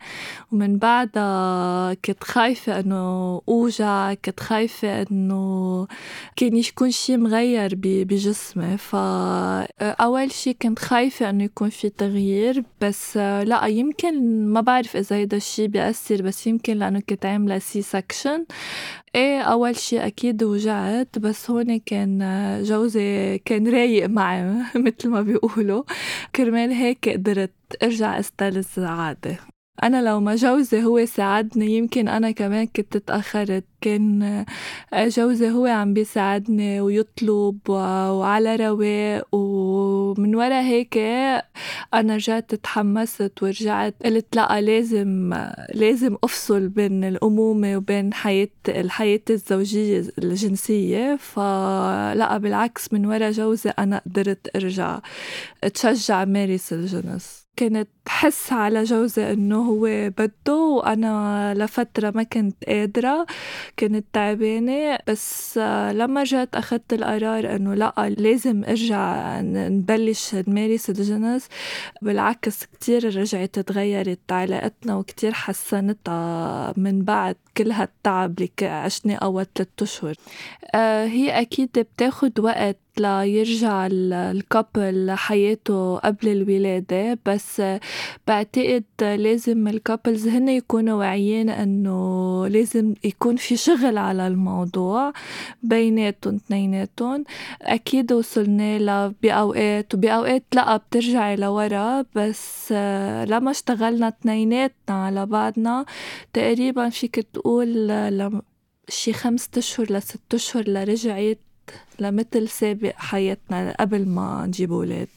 [0.52, 5.88] ومن بعدها كنت خايفة إنه اوجع كنت خايفة إنه
[6.36, 8.78] كان يكون شي مغير بجسمي.
[8.78, 15.38] فأول شي كنت خايفة إنه يكون في تغيير بس لا يمكن ما بعرف إذا هيدا
[15.38, 18.46] الشي بيأثر بس يمكن لأنه كنت عاملة C-section
[19.16, 22.20] إيه أول شي أكيد وجعت بس هون كان
[22.64, 24.44] جوزي كان رايق معي
[24.86, 25.84] مثل ما بيقولوا.
[26.36, 27.52] كرمال هيك قدرت
[27.84, 29.51] أرجع أستلذ عادي
[29.84, 33.64] أنا لو ما جوزي هو ساعدني يمكن أنا كمان كنت تأخرت.
[33.82, 34.24] كان
[34.94, 39.36] آه، جوزي هو عم بيساعدني ويطلب وعلى رواق.
[39.36, 40.98] ومن ورا هيك
[41.94, 45.34] أنا رجعت تحمست ورجعت قلت لا لازم
[45.74, 51.16] لازم أفصل بين الأمومة وبين حياة الحياة الزوجية الجنسية.
[51.16, 55.00] فلا بالعكس من ورا جوزي أنا قدرت أرجع
[55.74, 57.41] تشجع مارس الجنس.
[57.56, 63.26] كانت حس على جوزي إنه هو بده وأنا لفترة ما كنت قادرة
[63.80, 64.98] كنت تعبانة.
[65.08, 65.58] بس
[65.92, 71.48] لما رجعت أخذت القرار إنه لأ لازم أرجع نبلش نمارس الجنس
[72.02, 79.72] بالعكس كتير رجعت تغيرت علاقتنا وكتير حسنتها من بعد كل هالتعب اللي عشناه أول ثلاثة
[79.82, 80.16] أشهر.
[80.76, 87.62] آه، هي أكيد بتاخد وقت ليرجع ال couple لحياته قبل الولادة بس
[88.28, 95.14] بعتقد لازم ال couples هن يكونوا واعيين إنه لازم يكون في شغل على الموضوع
[95.64, 97.24] بيناتهم اثنيناتهم.
[97.62, 102.72] أكيد وصلنا له بأوقات وبأوقات لأ بترجعي لورا بس
[103.28, 105.86] لما اشتغلنا اثنيناتنا على بعضنا
[106.34, 107.92] تقريبا فيك تقول
[108.90, 111.40] شي خمسة أشهر لست أشهر لرجعت
[112.00, 115.08] لمثل سابق حياتنا قبل ما نجيب أولاد.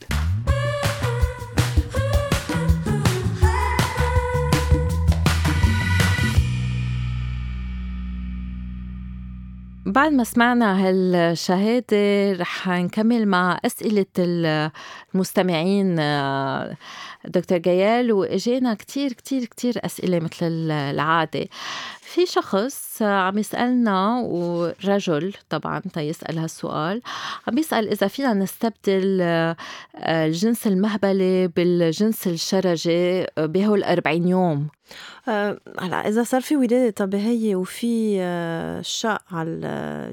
[9.87, 16.01] بعد ما سمعنا هالشهادة رح نكمل مع أسئلة المستمعين.
[17.29, 21.47] دكتور جيال وإجينا كتير كتير كتير أسئلة مثل العادة.
[22.01, 27.03] في شخص عم يسألنا ورجل طبعا تيسأل هالسؤال
[27.49, 29.57] عم يسأل إذا فينا نستبدل آه،
[29.97, 34.69] الجنس المهبلة بالجنس الشرجي بهول 40 يوم.
[35.29, 39.59] آه، هلا إذا صار في ولادة طبيعية وفي آه، شق على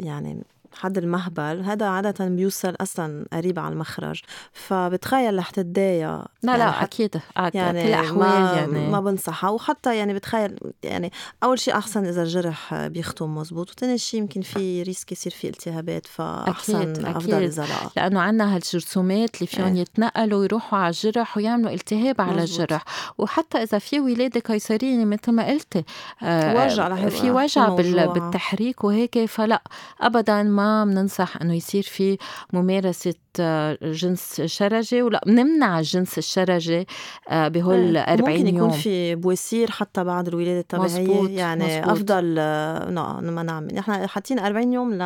[0.03, 4.21] يعني حد المهبل هذا عادة بيوصل أصلا قريب على المخرج.
[4.53, 6.07] فبتخيل رح تتضايق.
[6.07, 7.21] لا يعني لا أكيد
[7.53, 8.89] يعني كل الأحوال ما يعني.
[8.89, 9.49] ما بنصحها.
[9.49, 11.11] وحتى يعني بتخيل يعني
[11.43, 13.69] أول شيء أحسن إذا الجرح بيختم مزبوط.
[13.69, 16.05] وثاني شيء يمكن في ريسك يصير في التهابات.
[16.05, 17.49] فأحسن أكيد أفضل أكيد.
[17.49, 17.89] إذا لا.
[17.95, 19.81] لأنه عندنا هالجرثومات اللي فيهم إيه.
[19.81, 22.61] يتنقلوا ويروحوا على الجرح ويعملوا التهاب على مزبوط.
[22.61, 22.83] الجرح.
[23.17, 25.83] وحتى إذا في ولادة قيصرية مثل ما قلتي
[26.23, 27.69] آه وجع في وجع
[28.05, 29.61] بالتحريك وهيك فلا
[30.01, 32.17] أبدا ما ما بننصح إنه يصير في
[32.53, 36.87] ممارسة آه، جنس شرجي ولا بنمنع الجنس الشرجي
[37.29, 41.29] آه، بهول 40 إيه، يوم ممكن يكون في بويسير حتى بعد الولادة الطبيعية مزبوط.
[41.29, 41.89] يعني مزبوط.
[41.89, 42.89] أفضل آه،
[43.21, 45.01] ما نعمل نحن حاطين 40 يوم ل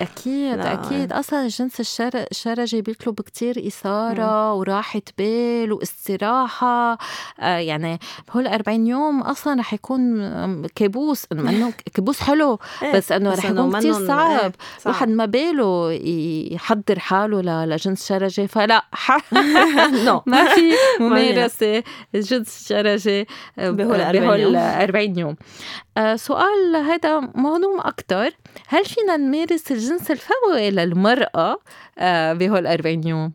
[0.00, 0.72] أكيد لا.
[0.72, 4.54] أكيد أصلا الجنس الشرجي بيطلب كتير إثارة.
[4.54, 6.98] وراحة بال واستراحة
[7.38, 13.44] يعني بهول 40 يوم أصلا رح يكون كابوس إنه كابوس حلو إيه، بس إنه رح
[13.44, 14.52] يكون كتير صعب
[14.86, 15.92] إيه، واحد ما باله
[16.52, 18.84] يحضر حاله لجنس شرجي فلا
[20.26, 21.82] ما في ممارسة
[22.14, 23.26] جنس شرجي
[23.58, 24.00] بهول
[24.56, 25.36] 40 يوم.
[25.96, 28.30] آه، سؤال هذا مهضوم أكتر.
[28.68, 31.56] هل فينا نمارس الجنس الفوي للمرأة؟
[31.98, 33.32] آه، بهول 40 يوم؟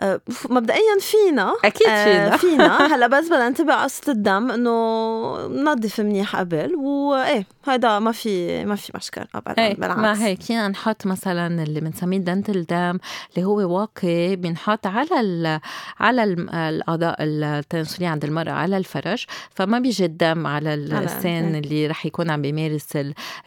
[0.00, 1.54] آه، مبدئيا فينا.
[1.64, 2.36] أكيد فينا.
[2.46, 2.94] فينا.
[2.94, 8.64] هلا بس بدنا ننتبه على قصة الدم إنه ننظف منيح قبل وايه هيدا ما في
[8.64, 9.24] ما في مشكل.
[9.34, 9.98] ابدا هيك بالعكس.
[10.00, 10.42] ما هيك.
[10.42, 13.00] فينا نحط مثلا اللي بنسميه دنتل دام
[13.34, 15.60] اللي هو واقي بنحط على ال
[16.00, 22.30] على الاعضاء التناسلية عند المرأة على الفرج فما بيجي الدم على السن اللي رح يكون
[22.30, 22.96] عم بيمارس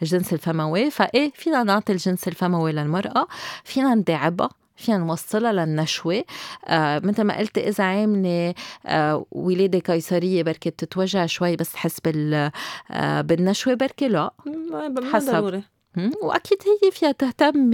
[0.02, 0.90] الجنس الفموي.
[0.90, 3.26] فإيه فينا نعطي الجنس الفموي للمرأة.
[3.64, 6.24] فينا نداعبها فينا نوصلها للنشوة.
[6.66, 8.54] آه مثل ما قلت إذا عاملة
[8.86, 12.50] آه ولادة قيصرية بركي بتتوجع شوي بس تحس بال
[12.90, 14.30] آه بالنشوة بركي لا
[15.12, 15.62] حسب.
[16.22, 17.72] وأكيد هي فيها تهتم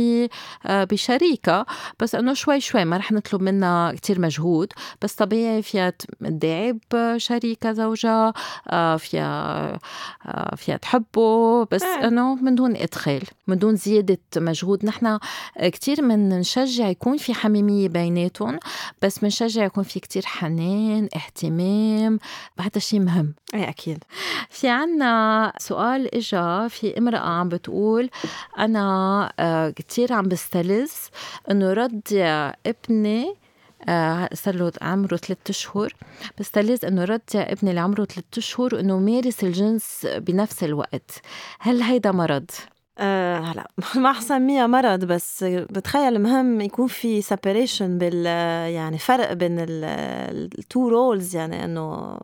[0.66, 1.66] آه، بشريكة.
[2.00, 4.72] بس إنه شوي شوي ما رح نطلب منها كتير مجهود.
[5.02, 6.78] بس طبيعي فيها تداعب
[7.16, 8.32] شريكة زوجها
[8.70, 9.72] آه، فيها
[10.26, 11.64] آه، فيها تحبه.
[11.64, 13.22] بس إنه من دون إدخال.
[13.50, 14.86] من دون زيادة مجهود.
[14.86, 15.18] نحن
[15.62, 18.58] كتير من نشجع يكون في حميمية بيناتهم
[19.02, 22.18] بس بنشجع يكون في كتير حنان اهتمام
[22.60, 23.34] هذا شيء مهم.
[23.54, 24.04] إيه أكيد.
[24.50, 28.10] في عنا سؤال إجا في امرأة عم بتقول
[28.58, 30.90] أنا آه، كتير عم بستلذ
[31.50, 33.34] إنه رضع ابني
[33.88, 35.94] آه، صار له عمره ثلاثة أشهر
[36.38, 41.10] بستلذ إنه رضع ابني اللي عمره ثلاثة أشهر إنه مارس الجنس بنفس الوقت.
[41.60, 42.50] هل هيدا مرض؟
[43.00, 43.70] أه هلا
[44.02, 48.26] ما حسميها مرض بس بتخيل مهم يكون في separation بال
[48.74, 52.18] يعني فرق بين ال two roles يعني إنه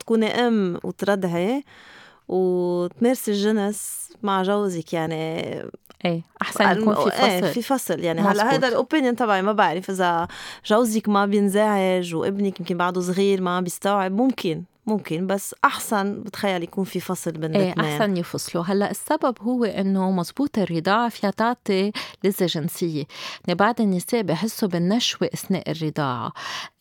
[0.00, 1.64] تكوني أم وترضعي
[2.28, 5.14] وتمارسي الجنس مع جوزك يعني
[6.04, 8.00] إيه أحسن يكون في فصل إيه في فصل.
[8.00, 10.28] يعني هلا هذا ال opinion تبعي ما بعرف إذا
[10.66, 14.62] جوزك ما بينزعج وابنك يمكن بعده صغير ما بيستوعب ممكن.
[14.86, 18.64] ممكن بس أحسن بتخيل يكون في فصل بين إيه أحسن يفصلوا.
[18.64, 21.92] هلأ السبب هو إنه مزبوط الرضاعة فيها تعطي
[22.24, 23.04] لذه جنسيه
[23.46, 26.32] يعني بعض النساء بحسوا بالنشوة أثناء الرضاعة.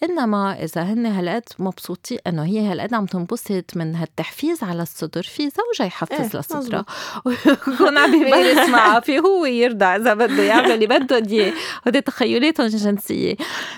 [0.03, 5.49] إنما إذا هن هالقد مبسوطين إنه هي هالقد عم تنبسط من هالتحفيز على الصدر في
[5.49, 6.85] زوجها يحفز إيه لصدرها.
[7.25, 11.53] ويكون عم بيمارس معها في هو يرضع إذا بده يعمل اللي بده إياه.
[11.87, 13.35] هودي تخيلاتهم الجنسيه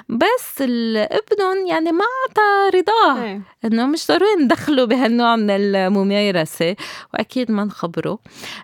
[0.10, 3.42] بس ابنهم يعني ما أعطى رضاه إيه.
[3.66, 6.76] إنه مش ضروري ندخله بهالنوع من الممارسة
[7.14, 8.20] وأكيد ما نخبره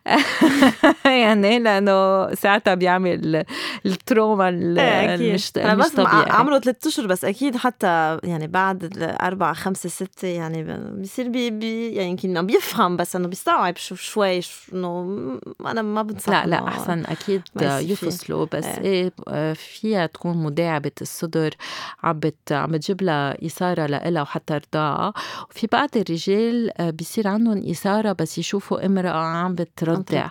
[1.05, 3.45] يعني لأنه ساعتها بيعمل
[3.85, 6.29] ال trauma إيه، المش, المش طبيعي.
[6.29, 11.91] عمره ثلاث أشهر بس أكيد حتى يعني بعد أربعة خمسة ستة يعني بيصير بي, بي
[11.91, 14.39] يعني يمكن بيفهم بس إنه بيستوعب شو شوي
[14.73, 18.45] إنه أنا ما بنصح لا لا أحسن أكيد يفصلوا.
[18.53, 21.55] بس إيه, إيه فيها تكون مداعبة الصدر
[22.03, 22.19] عم
[22.51, 25.13] عم بتجيب لها إثارة لإلها وحتى رضاعة
[25.49, 30.27] وفي بعض الرجال آه، بيصير عندهم إثارة بس يشوفوا امرأة عم بترضع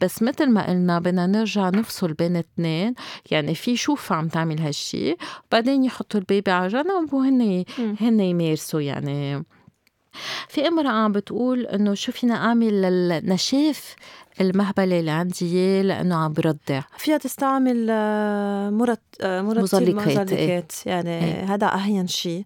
[0.00, 2.94] بس مثل ما قلنا بدنا نرجع نفصل بين اثنين
[3.30, 5.16] يعني في شوف عم تعمل هالشي
[5.52, 7.64] بعدين يحطوا البيبي على جنب وهن
[8.00, 9.44] هن يمارسوا يعني
[10.48, 13.96] في امرأة عم بتقول إنه شو فينا أعمل للنشاف
[14.40, 20.32] المهبلة اللي عندي لأنه عم برضع فيها تستعمل آه، مرت آه، مزلقات, مزلقات.
[20.32, 20.66] إيه.
[20.86, 21.54] يعني إيه.
[21.54, 22.44] هذا أهين شيء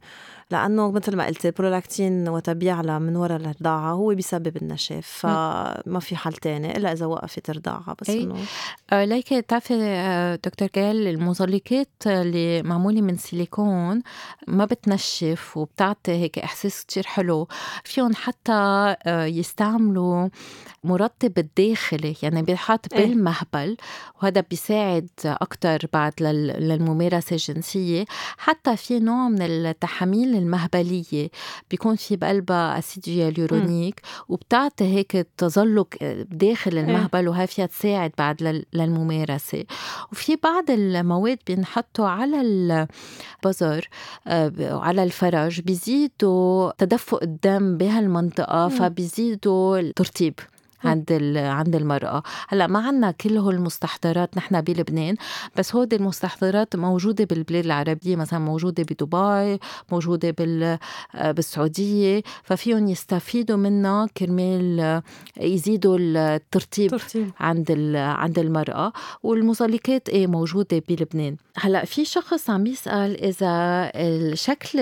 [0.51, 6.33] لأنه مثل ما قلت البرولاكتين وتبيعلها من وراء الرضاعه هو بيسبب النشاف فما في حل
[6.33, 8.37] تاني إلا إذا وقفت الرضاعه بس إنه
[8.93, 14.03] آه ليك بتعرفي آه دكتور جال المزلقات اللي معمولة من سيليكون
[14.47, 17.49] ما بتنشف وبتعطي هيك إحساس كتير حلو.
[17.85, 20.29] فيهم حتى آه يستعملوا
[20.87, 23.07] مرطب الداخلي يعني بيحط إيه.
[23.07, 23.77] بالمهبل
[24.23, 28.05] وهذا بيساعد أكتر بعد للممارسة الجنسية.
[28.39, 31.31] حتى في نوع من التحاميل المهبلية
[31.71, 35.89] بيكون في بقلبها أسيد هيالورونيك وبتعطي هيك تزلق
[36.31, 36.85] داخل إيه.
[36.85, 39.65] المهبل وهي فيها تساعد بعد للممارسة.
[40.13, 43.89] وفي بعض المواد بينحطوا على البزر
[44.27, 50.35] آه، على الفرج بيزيدوا تدفق الدم بهالمنطقة فبيزيدوا الترطيب.
[50.87, 52.23] عند عند المرأة.
[52.49, 55.17] هلأ ما عنا كل هول المستحضرات نحن بلبنان
[55.57, 59.59] بس هودي المستحضرات موجودة بالبلاد العربية مثلا موجودة بدبي
[59.93, 60.79] موجودة بال
[61.25, 65.03] بالسعودية ففيهم يستفيدوا منها كرمال
[65.41, 67.31] يزيدوا الترطيب ترتيب.
[67.41, 71.37] عند عند المرأة والمزلقات إيه موجودة بلبنان.
[71.57, 73.91] هلأ في شخص عم يسأل إذا
[74.35, 74.81] شكل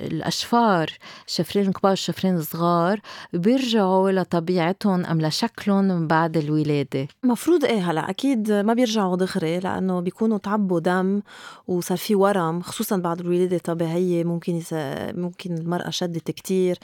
[0.00, 0.90] الأشفار
[1.26, 3.00] شفرين كبار شفرين صغار
[3.32, 10.38] بيرجعوا لطبيعتهم أم لشكلهم بعد الولادة؟ مفروض إيه هلا أكيد ما بيرجعوا دغري لأنه بيكونوا
[10.38, 11.22] تعبوا دم
[11.68, 14.74] وصار في ورم خصوصا بعد الولادة الطبيعية ممكن يس...
[15.14, 16.78] ممكن المرأة شدت كتير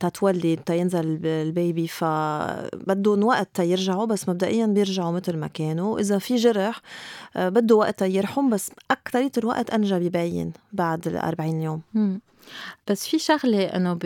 [0.00, 6.80] تتولد تينزل البيبي فبدهم وقت تيرجعوا بس مبدئيا بيرجعوا مثل ما كانوا إذا في جرح
[7.36, 11.80] آه، بده وقت تيرحم بس اكثريه الوقت انجا ببين بعد ال 40 يوم.
[12.88, 13.98] بس في شغلة إنه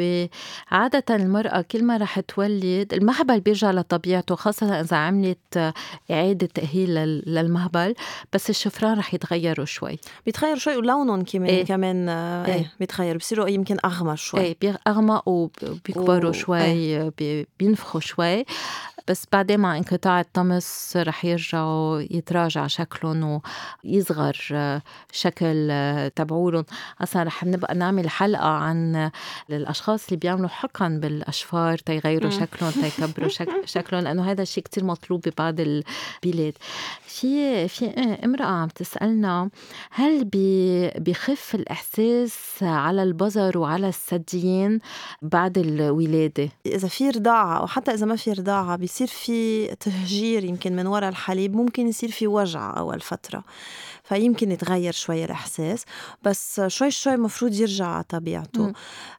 [0.70, 5.72] عادة المرأة كل ما رح تولد المهبل بيرجع لطبيعته خاصة إذا عملت
[6.10, 6.94] إعادة تأهيل
[7.26, 7.94] للمهبل
[8.32, 11.64] بس الشفران رح يتغيروا شوي بيتغيروا شوي ولونهم كمان إيه.
[11.64, 12.72] كمان آه، إيه, إيه.
[12.80, 17.12] بيتغيروا بصيروا يمكن أغمر شوي إيه بيغمقوا وبيكبروا و- شوي إيه.
[17.18, 18.44] بي- بينفخوا شوي
[19.08, 23.40] بس بعدين مع انقطاع الطمس رح يرجعوا يتراجع شكلهم
[23.84, 24.36] ويصغر
[25.12, 25.72] شكل
[26.16, 26.64] تبعولهم.
[27.02, 29.10] أصلا رح نبقى نعمل حلقة عن
[29.50, 32.30] الأشخاص اللي بيعملوا حقن بالأشفار تيغيروا.
[32.30, 36.54] شكلهم تيكبروا شك شكلهم لأنه هذا الشيء كتير مطلوب ببعض البلاد.
[37.02, 37.86] في في
[38.24, 39.50] امرأة عم تسألنا
[39.90, 44.78] هل بي بيخف الإحساس على البظر وعلى الثديين
[45.22, 50.76] بعد الولادة؟ إذا في رضاعة أو حتى إذا ما في رضاعة بيصير في تهجير يمكن
[50.76, 53.44] من وراء الحليب ممكن يصير في وجع أول فترة
[54.04, 55.84] فيمكن يتغير شوي الإحساس
[56.22, 58.72] بس شوي شوي مفروض يرجع على طبيعته مم.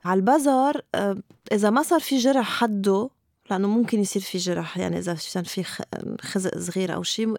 [0.06, 1.18] على البزر آه،
[1.52, 3.10] إذا ما صار في جرح حده
[3.50, 5.64] لأنه ممكن يصير في جرح يعني إذا كان في
[6.22, 7.36] خزق صغير أو شيء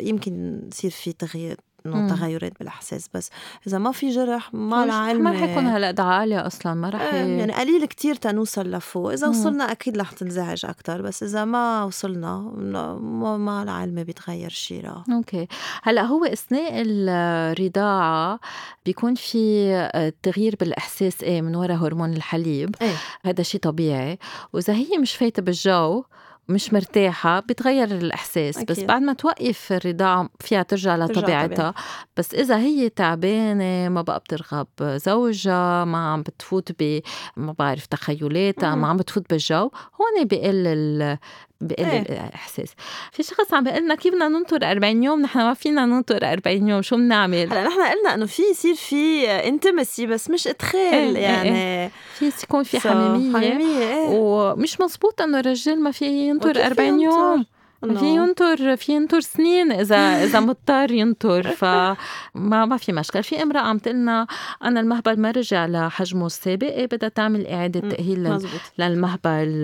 [0.00, 1.60] يمكن يصير في تغيير.
[1.86, 3.30] إنه تغيرات بالأحساس بس.
[3.66, 7.38] إذا ما في جرح ما العلم ما رح يكون هالقد عالية أصلا ما رح إيه،
[7.38, 9.12] يعني قليل كتير تنوصل لفوق.
[9.12, 9.32] إذا مم.
[9.32, 15.04] وصلنا أكيد رح تنزعج أكتر بس إذا ما وصلنا ما, ما العلم بيتغير شي لا
[15.12, 15.46] أوكي.
[15.82, 18.40] هلأ هو أثناء الرضاعة
[18.86, 22.74] بيكون في آه، تغيير بالإحساس إيه من وراء هرمون الحليب.
[22.82, 22.94] إيه.
[23.24, 24.18] هذا شيء طبيعي.
[24.52, 26.04] وإذا هي مش فايتة بالجو
[26.50, 28.70] مش مرتاحة بيتغير الإحساس أكيد.
[28.70, 28.80] بس.
[28.80, 31.74] بعد ما توقف الرضاعة فيها ترجع لطبيعتها
[32.16, 37.00] بس إذا هي تعبانة ما بقى بترغب زوجها ما عم بتفوت ب
[37.36, 38.74] ما بعرف تخيلاتها.
[38.74, 39.70] ما عم بتفوت بالجو
[40.00, 41.16] هون بقل.
[41.60, 42.26] بقل إيه.
[42.26, 42.68] الإحساس.
[43.12, 46.68] في شخص عم بيقول لنا كيف بدنا ننطر 40 يوم؟ نحن ما فينا ننطر 40
[46.68, 51.16] يوم شو بنعمل؟ هلأ نحن قلنا إنه في يصير في انتمسي بس مش إدخال إيه،
[51.16, 51.90] إيه، يعني.
[52.18, 53.32] في يكون في So، حميمية.
[53.38, 57.46] حميمية ومش مزبوط إنه الرجال ما في ينطر وكيف 40 يوم.
[57.80, 61.96] في ينطر في ينطر سنين اذا اذا مضطر ينطر فما
[62.34, 64.26] ما في مشكل في امراه عم تقلنا
[64.64, 69.62] أنا المهبل ما رجع لحجمه السابق بدها تعمل اعاده تاهيل مزبوط للمهبل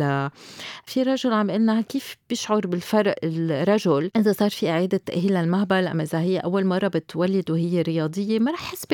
[0.86, 6.02] في رجل عم يقلنا كيف بيشعر بالفرق الرجل اذا صار في اعاده تاهيل للمهبل اما
[6.02, 8.86] اذا هي اول مره بتولد وهي رياضيه ما رح يحس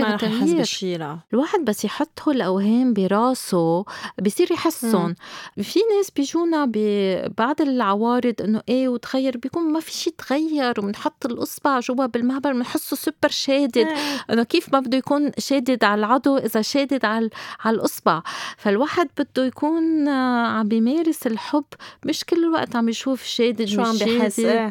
[0.98, 3.84] لا الواحد بس يحط هول الاوهام براسه
[4.22, 5.14] بصير يحسن
[5.62, 11.80] في ناس بيجونا ببعض العوارض انه إيه وتغير بيكون ما في شيء تغير وبنحط الأصبع
[11.80, 13.78] جوا بالمهبل بنحسه سوبر شادد.
[13.78, 13.96] إيه.
[14.30, 18.22] إنه كيف ما بده يكون شادد على العضو إذا شادد على على الأصبع.
[18.56, 21.64] فالواحد بده يكون آه، عم بيمارس الحب
[22.04, 24.70] مش كل الوقت عم يشوف شادد شو عم بحس إيه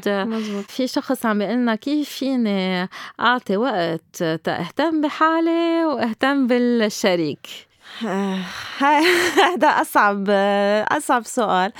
[0.61, 2.89] في شخص عم بيقلنا كيف فيني
[3.19, 7.70] أعطي وقت تهتم بحالي واهتم بالشريك.
[9.47, 10.29] هذا أصعب
[10.91, 11.71] أصعب سؤال.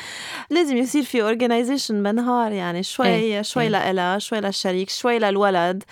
[0.49, 3.69] لازم يصير في organization بنهار يعني شوي إيه، شوي إيه.
[3.69, 5.83] لإلها شوي للشريك شوي للولد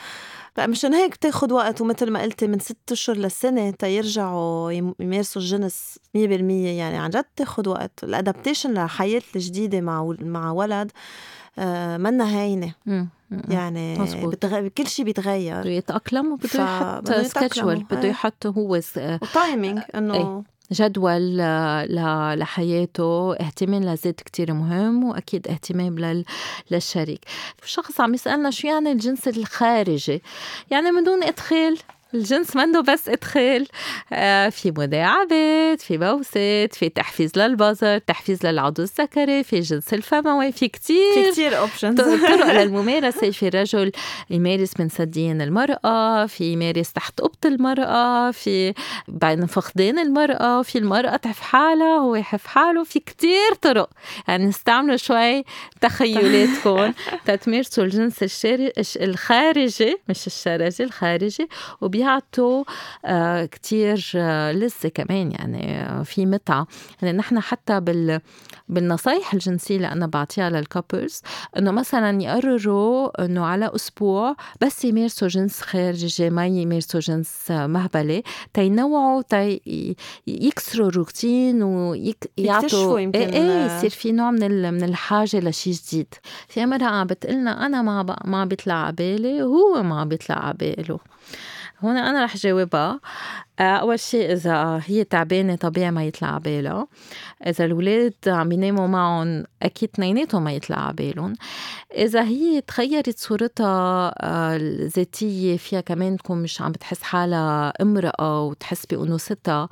[0.60, 6.00] مشان هيك بتاخد وقت ومثل ما قلتي من ست أشهر لسنة تيرجعوا يم- يمارسوا الجنس
[6.18, 6.18] 100%
[6.78, 8.04] يعني عن جد بتاخد وقت.
[8.04, 10.92] ال adaptation للحياه الجديدة مع مع ولد
[11.60, 12.74] آه، منا هينة.
[13.50, 14.32] يعني مزبوط.
[14.36, 14.68] بتغ...
[14.68, 15.62] كل شيء بيتغير.
[15.62, 18.10] بده يتأقلم وبده ف- يحط يتأقلم، schedule بده إيه.
[18.10, 25.48] يحط هو س- و timing إنه جدول آه، ل- لحياته اهتمام للذات كتير مهم وأكيد
[25.48, 26.26] اهتمام لل...
[26.72, 27.26] للشريك.
[27.66, 30.22] شخص عم يسألنا شو يعني الجنس الخارجي؟
[30.72, 31.78] يعني من دون إدخال
[32.14, 33.68] الجنس منه بس ادخال
[34.14, 40.68] آه في مداعبات في بوسات في تحفيز للبصر تحفيز للعضو الذكري في الجنس الفموي في
[40.68, 41.14] كتير.
[41.14, 43.92] في كتير options طرق للممارسة في رجل
[44.30, 48.74] يمارس من ثديين المرأة في يمارس تحت قبط المرأة في
[49.08, 52.84] بين فقدان المرأة في المرأة تحف حالها هو يحف حاله.
[52.84, 53.90] في كتير طرق.
[54.28, 55.44] يعني نستعملوا شوي
[55.82, 56.94] تخيلاتكم.
[57.26, 61.50] تتمارسوا الجنس الشاري الخارجي مش الشرجي الخارجي
[61.82, 62.64] وبي بيعطوا
[63.06, 66.68] آه، كتير آه، لذة كمان يعني في متعة.
[67.02, 68.22] يعني نحن حتى بال
[68.70, 71.22] بالنصايح الجنسية اللي أنا بعطيها للكابلز
[71.58, 78.24] إنه مثلا يقرروا إنه على أسبوع بس يمارسوا جنس خارجي ما يمارسوا جنس مهبلة
[78.54, 79.96] تينوعوا تي
[80.28, 86.14] يكسروا الروتين ويعطوا يمكن إيه إيه يصير في نوع من من الحاجة لشيء جديد.
[86.48, 91.00] في مرة عم بتقلنا أنا ما ما بيطلع على بالي وهو ما بيطلع على باله
[91.82, 93.00] هون أنا رح جاوبها.
[93.60, 96.88] آه، أول شيء إذا هي تعبانة طبيعي ما يطلع على بالها
[97.48, 101.34] إذا الولاد عم يناموا معهم أكيد اثنيناتهم ما يطلع على بالهم.
[101.96, 108.86] إذا هي تغيرت صورتها آه، الذاتية فيها كمان تكون مش عم بتحس حالها امرأة وتحس
[108.86, 109.70] بأنوثتها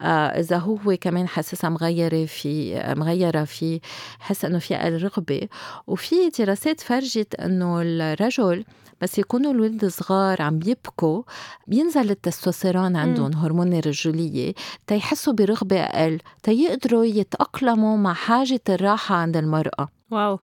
[0.00, 3.80] آه، إذا هو كمان حاسسها مغيرة في مغيرة في
[4.20, 5.48] حس إنه فيها الرغبة
[5.86, 8.64] وفي دراسات فرجت إنه الرجل
[9.00, 11.22] بس يكونوا الولد صغار عم يبكوا
[11.66, 14.54] بينزل التستوستيرون عندهم هرمون الرجولية
[14.86, 19.95] تيحسوا برغبة أقل تيقدروا يتأقلموا مع حاجة الراحة عند المرأة.
[20.10, 20.38] واو.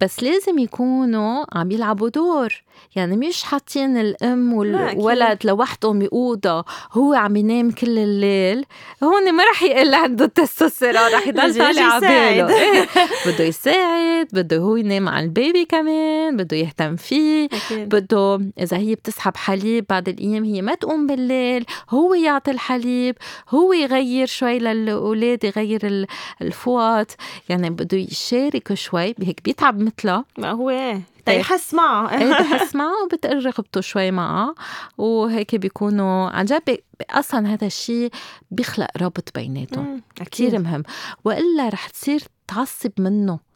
[0.00, 2.62] بس لازم يكونوا عم يلعبوا دور.
[2.96, 8.64] يعني مش حاطين الأم والولد لوحدهم بأوضة هو عم ينام كل الليل.
[9.04, 12.56] هون ما رح يقل عنده التستوستيرون رح يضل طالع على باله.
[12.58, 12.88] إيه.
[13.26, 19.36] بده يساعد بده هو ينام على البيبي كمان بده يهتم فيه بده إذا هي بتسحب
[19.36, 23.16] حليب بعد الأيام هي ما تقوم بالليل هو يعطي الحليب
[23.48, 26.06] هو يغير شوي للأولاد يغير
[26.42, 27.06] الفوط
[27.48, 30.98] يعني بده يشارك شوي هيك بيتعب مثلها ما هو.
[31.26, 32.10] تيحس معه.
[32.18, 34.54] إيه بحس معه وبتقل رغبته شوي معه.
[34.98, 36.78] وهيك بيكونوا عن جد
[37.10, 38.10] أصلا هذا الشيء
[38.50, 40.02] بيخلق رابط بيناتهم.
[40.14, 40.82] كثير مهم.
[41.24, 43.51] وإلا رح تصير تعصب منه.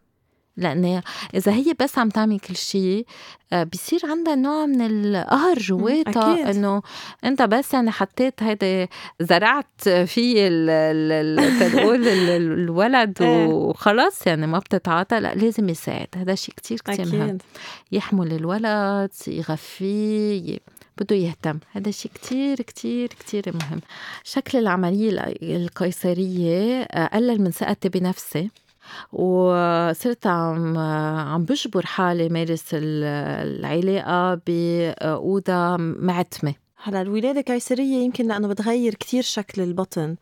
[0.57, 1.03] لأن
[1.35, 3.07] إذا هي بس عم تعمل كل شيء
[3.53, 6.83] آه، بصير عندها نوع من القهر جواتها إنه
[7.25, 8.89] أنت بس يعني حطيت هيدا
[9.21, 10.49] زرعت فيه
[11.69, 13.47] تقول الولد إيه.
[13.47, 16.09] وخلص يعني ما بتتعاطى لا لازم يساعد.
[16.17, 17.39] هذا شيء كتير كتير مهم.
[17.93, 20.59] يحمل الولد يغفيه
[20.99, 21.59] بده يهتم.
[21.73, 23.81] هذا شيء كتير كتير كتير مهم.
[24.25, 25.11] شكل العملية
[25.43, 28.51] القيصرية قلل من ثقتي بنفسي.
[29.13, 38.95] وصرت عم عم بجبر حالي مارس العلاقة بأوضة معتمة هلا الولادة القيصرية يمكن لأنه بتغير
[38.95, 40.17] كتير شكل البطن.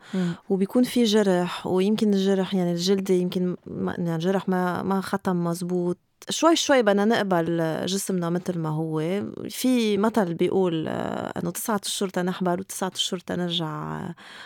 [0.49, 5.97] وبيكون في جرح ويمكن الجرح يعني الجلدة يمكن ما يعني الجرح ما ما ختم مزبوط
[6.29, 9.23] شوي شوي بدنا نقبل جسمنا مثل ما هو.
[9.49, 13.65] في مثل بيقول آه، إنه تسعة أشهر تنحبر وتسعة أشهر تنرجع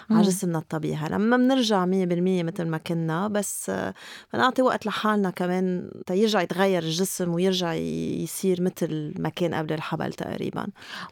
[0.10, 1.10] على جسمنا الطبيعي.
[1.10, 3.94] لما بنرجع مية بالمية مثل ما كنا بس آه،
[4.34, 10.68] بنعطي وقت لحالنا كمان تيرجع يتغير الجسم ويرجع يصير مثل ما كان قبل الحبل تقريبا.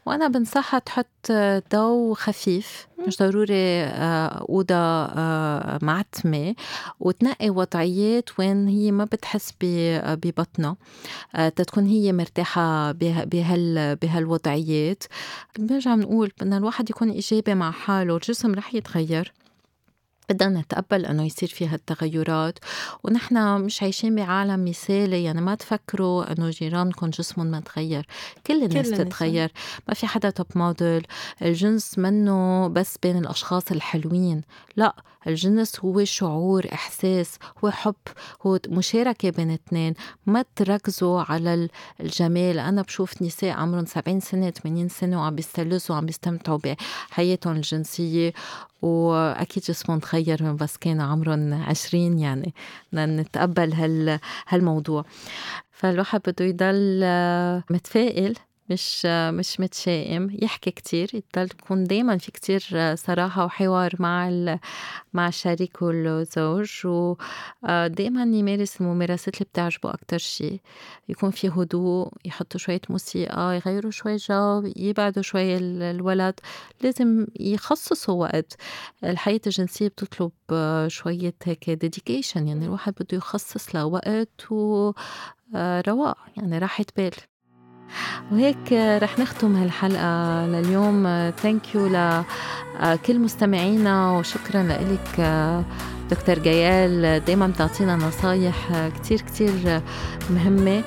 [0.06, 1.32] وأنا بنصحها تحط
[1.72, 4.78] ضوء خفيف مش ضروري آه، أوضة
[5.82, 6.54] معتمة
[7.00, 10.76] وتنقي وضعيات وين هي ما بتحس ببطن حياتنا
[11.34, 15.04] آه، تتكون هي مرتاحة بهال بهالوضعيات.
[15.58, 19.32] بنرجع بنقول بدنا الواحد يكون إيجابي مع حاله الجسم رح يتغير.
[20.30, 22.58] بدنا نتقبل إنه يصير في هالتغيرات.
[23.04, 28.06] ونحن مش عايشين بعالم مثالي يعني ما تفكروا إنه جيرانكم جسمهم ما تغير
[28.46, 29.52] كل الناس كل تتغير.
[29.88, 31.06] ما في حدا توب موديل
[31.42, 34.42] الجنس منه بس بين الأشخاص الحلوين.
[34.76, 34.94] لا
[35.28, 37.94] الجنس هو شعور إحساس هو حب
[38.42, 39.94] هو مشاركة بين اثنين.
[40.26, 41.68] ما تركزوا على
[42.00, 42.58] الجمال.
[42.58, 48.32] أنا بشوف نساء عمرهم 70 سنة 80 سنة وعم بيستلذوا وعم بيستمتعوا بحياتهم الجنسية.
[48.82, 52.54] وأكيد جسمهم تغير من بس كانوا عمرهم عشرين يعني
[52.92, 54.18] بدنا نتقبل هال
[54.48, 55.04] هالموضوع.
[55.70, 57.04] فالواحد بده يضل
[57.70, 58.34] متفائل
[58.70, 60.28] مش مش متشائم.
[60.42, 64.28] يحكي كتير يضل يكون دايما في كتير صراحة وحوار مع
[65.12, 70.60] مع الشريك والزوج ودايما يمارس الممارسات اللي بتعجبه أكتر شي
[71.08, 76.34] يكون في هدوء يحطوا شوية موسيقى يغيروا شوي جو يبعدوا شوي الولد.
[76.82, 78.56] لازم يخصصوا وقت.
[79.04, 80.32] الحياة الجنسية بتطلب
[80.88, 87.12] شوية هيك dedication يعني الواحد بده يخصص له وقت ورواق يعني راحة بال.
[88.32, 91.30] وهيك رح نختم هالحلقة لليوم.
[91.42, 95.20] thank you لكل مستمعينا وشكرا لك
[96.10, 97.24] دكتور جيال.
[97.24, 99.80] دايما بتعطينا نصايح كتير كتير
[100.30, 100.82] مهمة.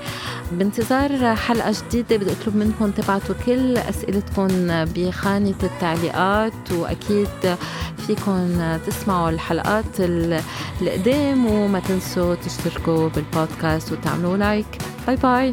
[0.51, 2.17] بانتظار حلقة جديدة.
[2.17, 4.47] بدي أطلب منكم تبعتوا كل أسئلتكم
[4.95, 7.57] بخانة التعليقات وأكيد
[7.97, 9.99] فيكم تسمعوا الحلقات
[10.81, 14.77] القدام وما تنسوا تشتركوا بالبودكاست وتعملوا like
[15.07, 15.51] bye bye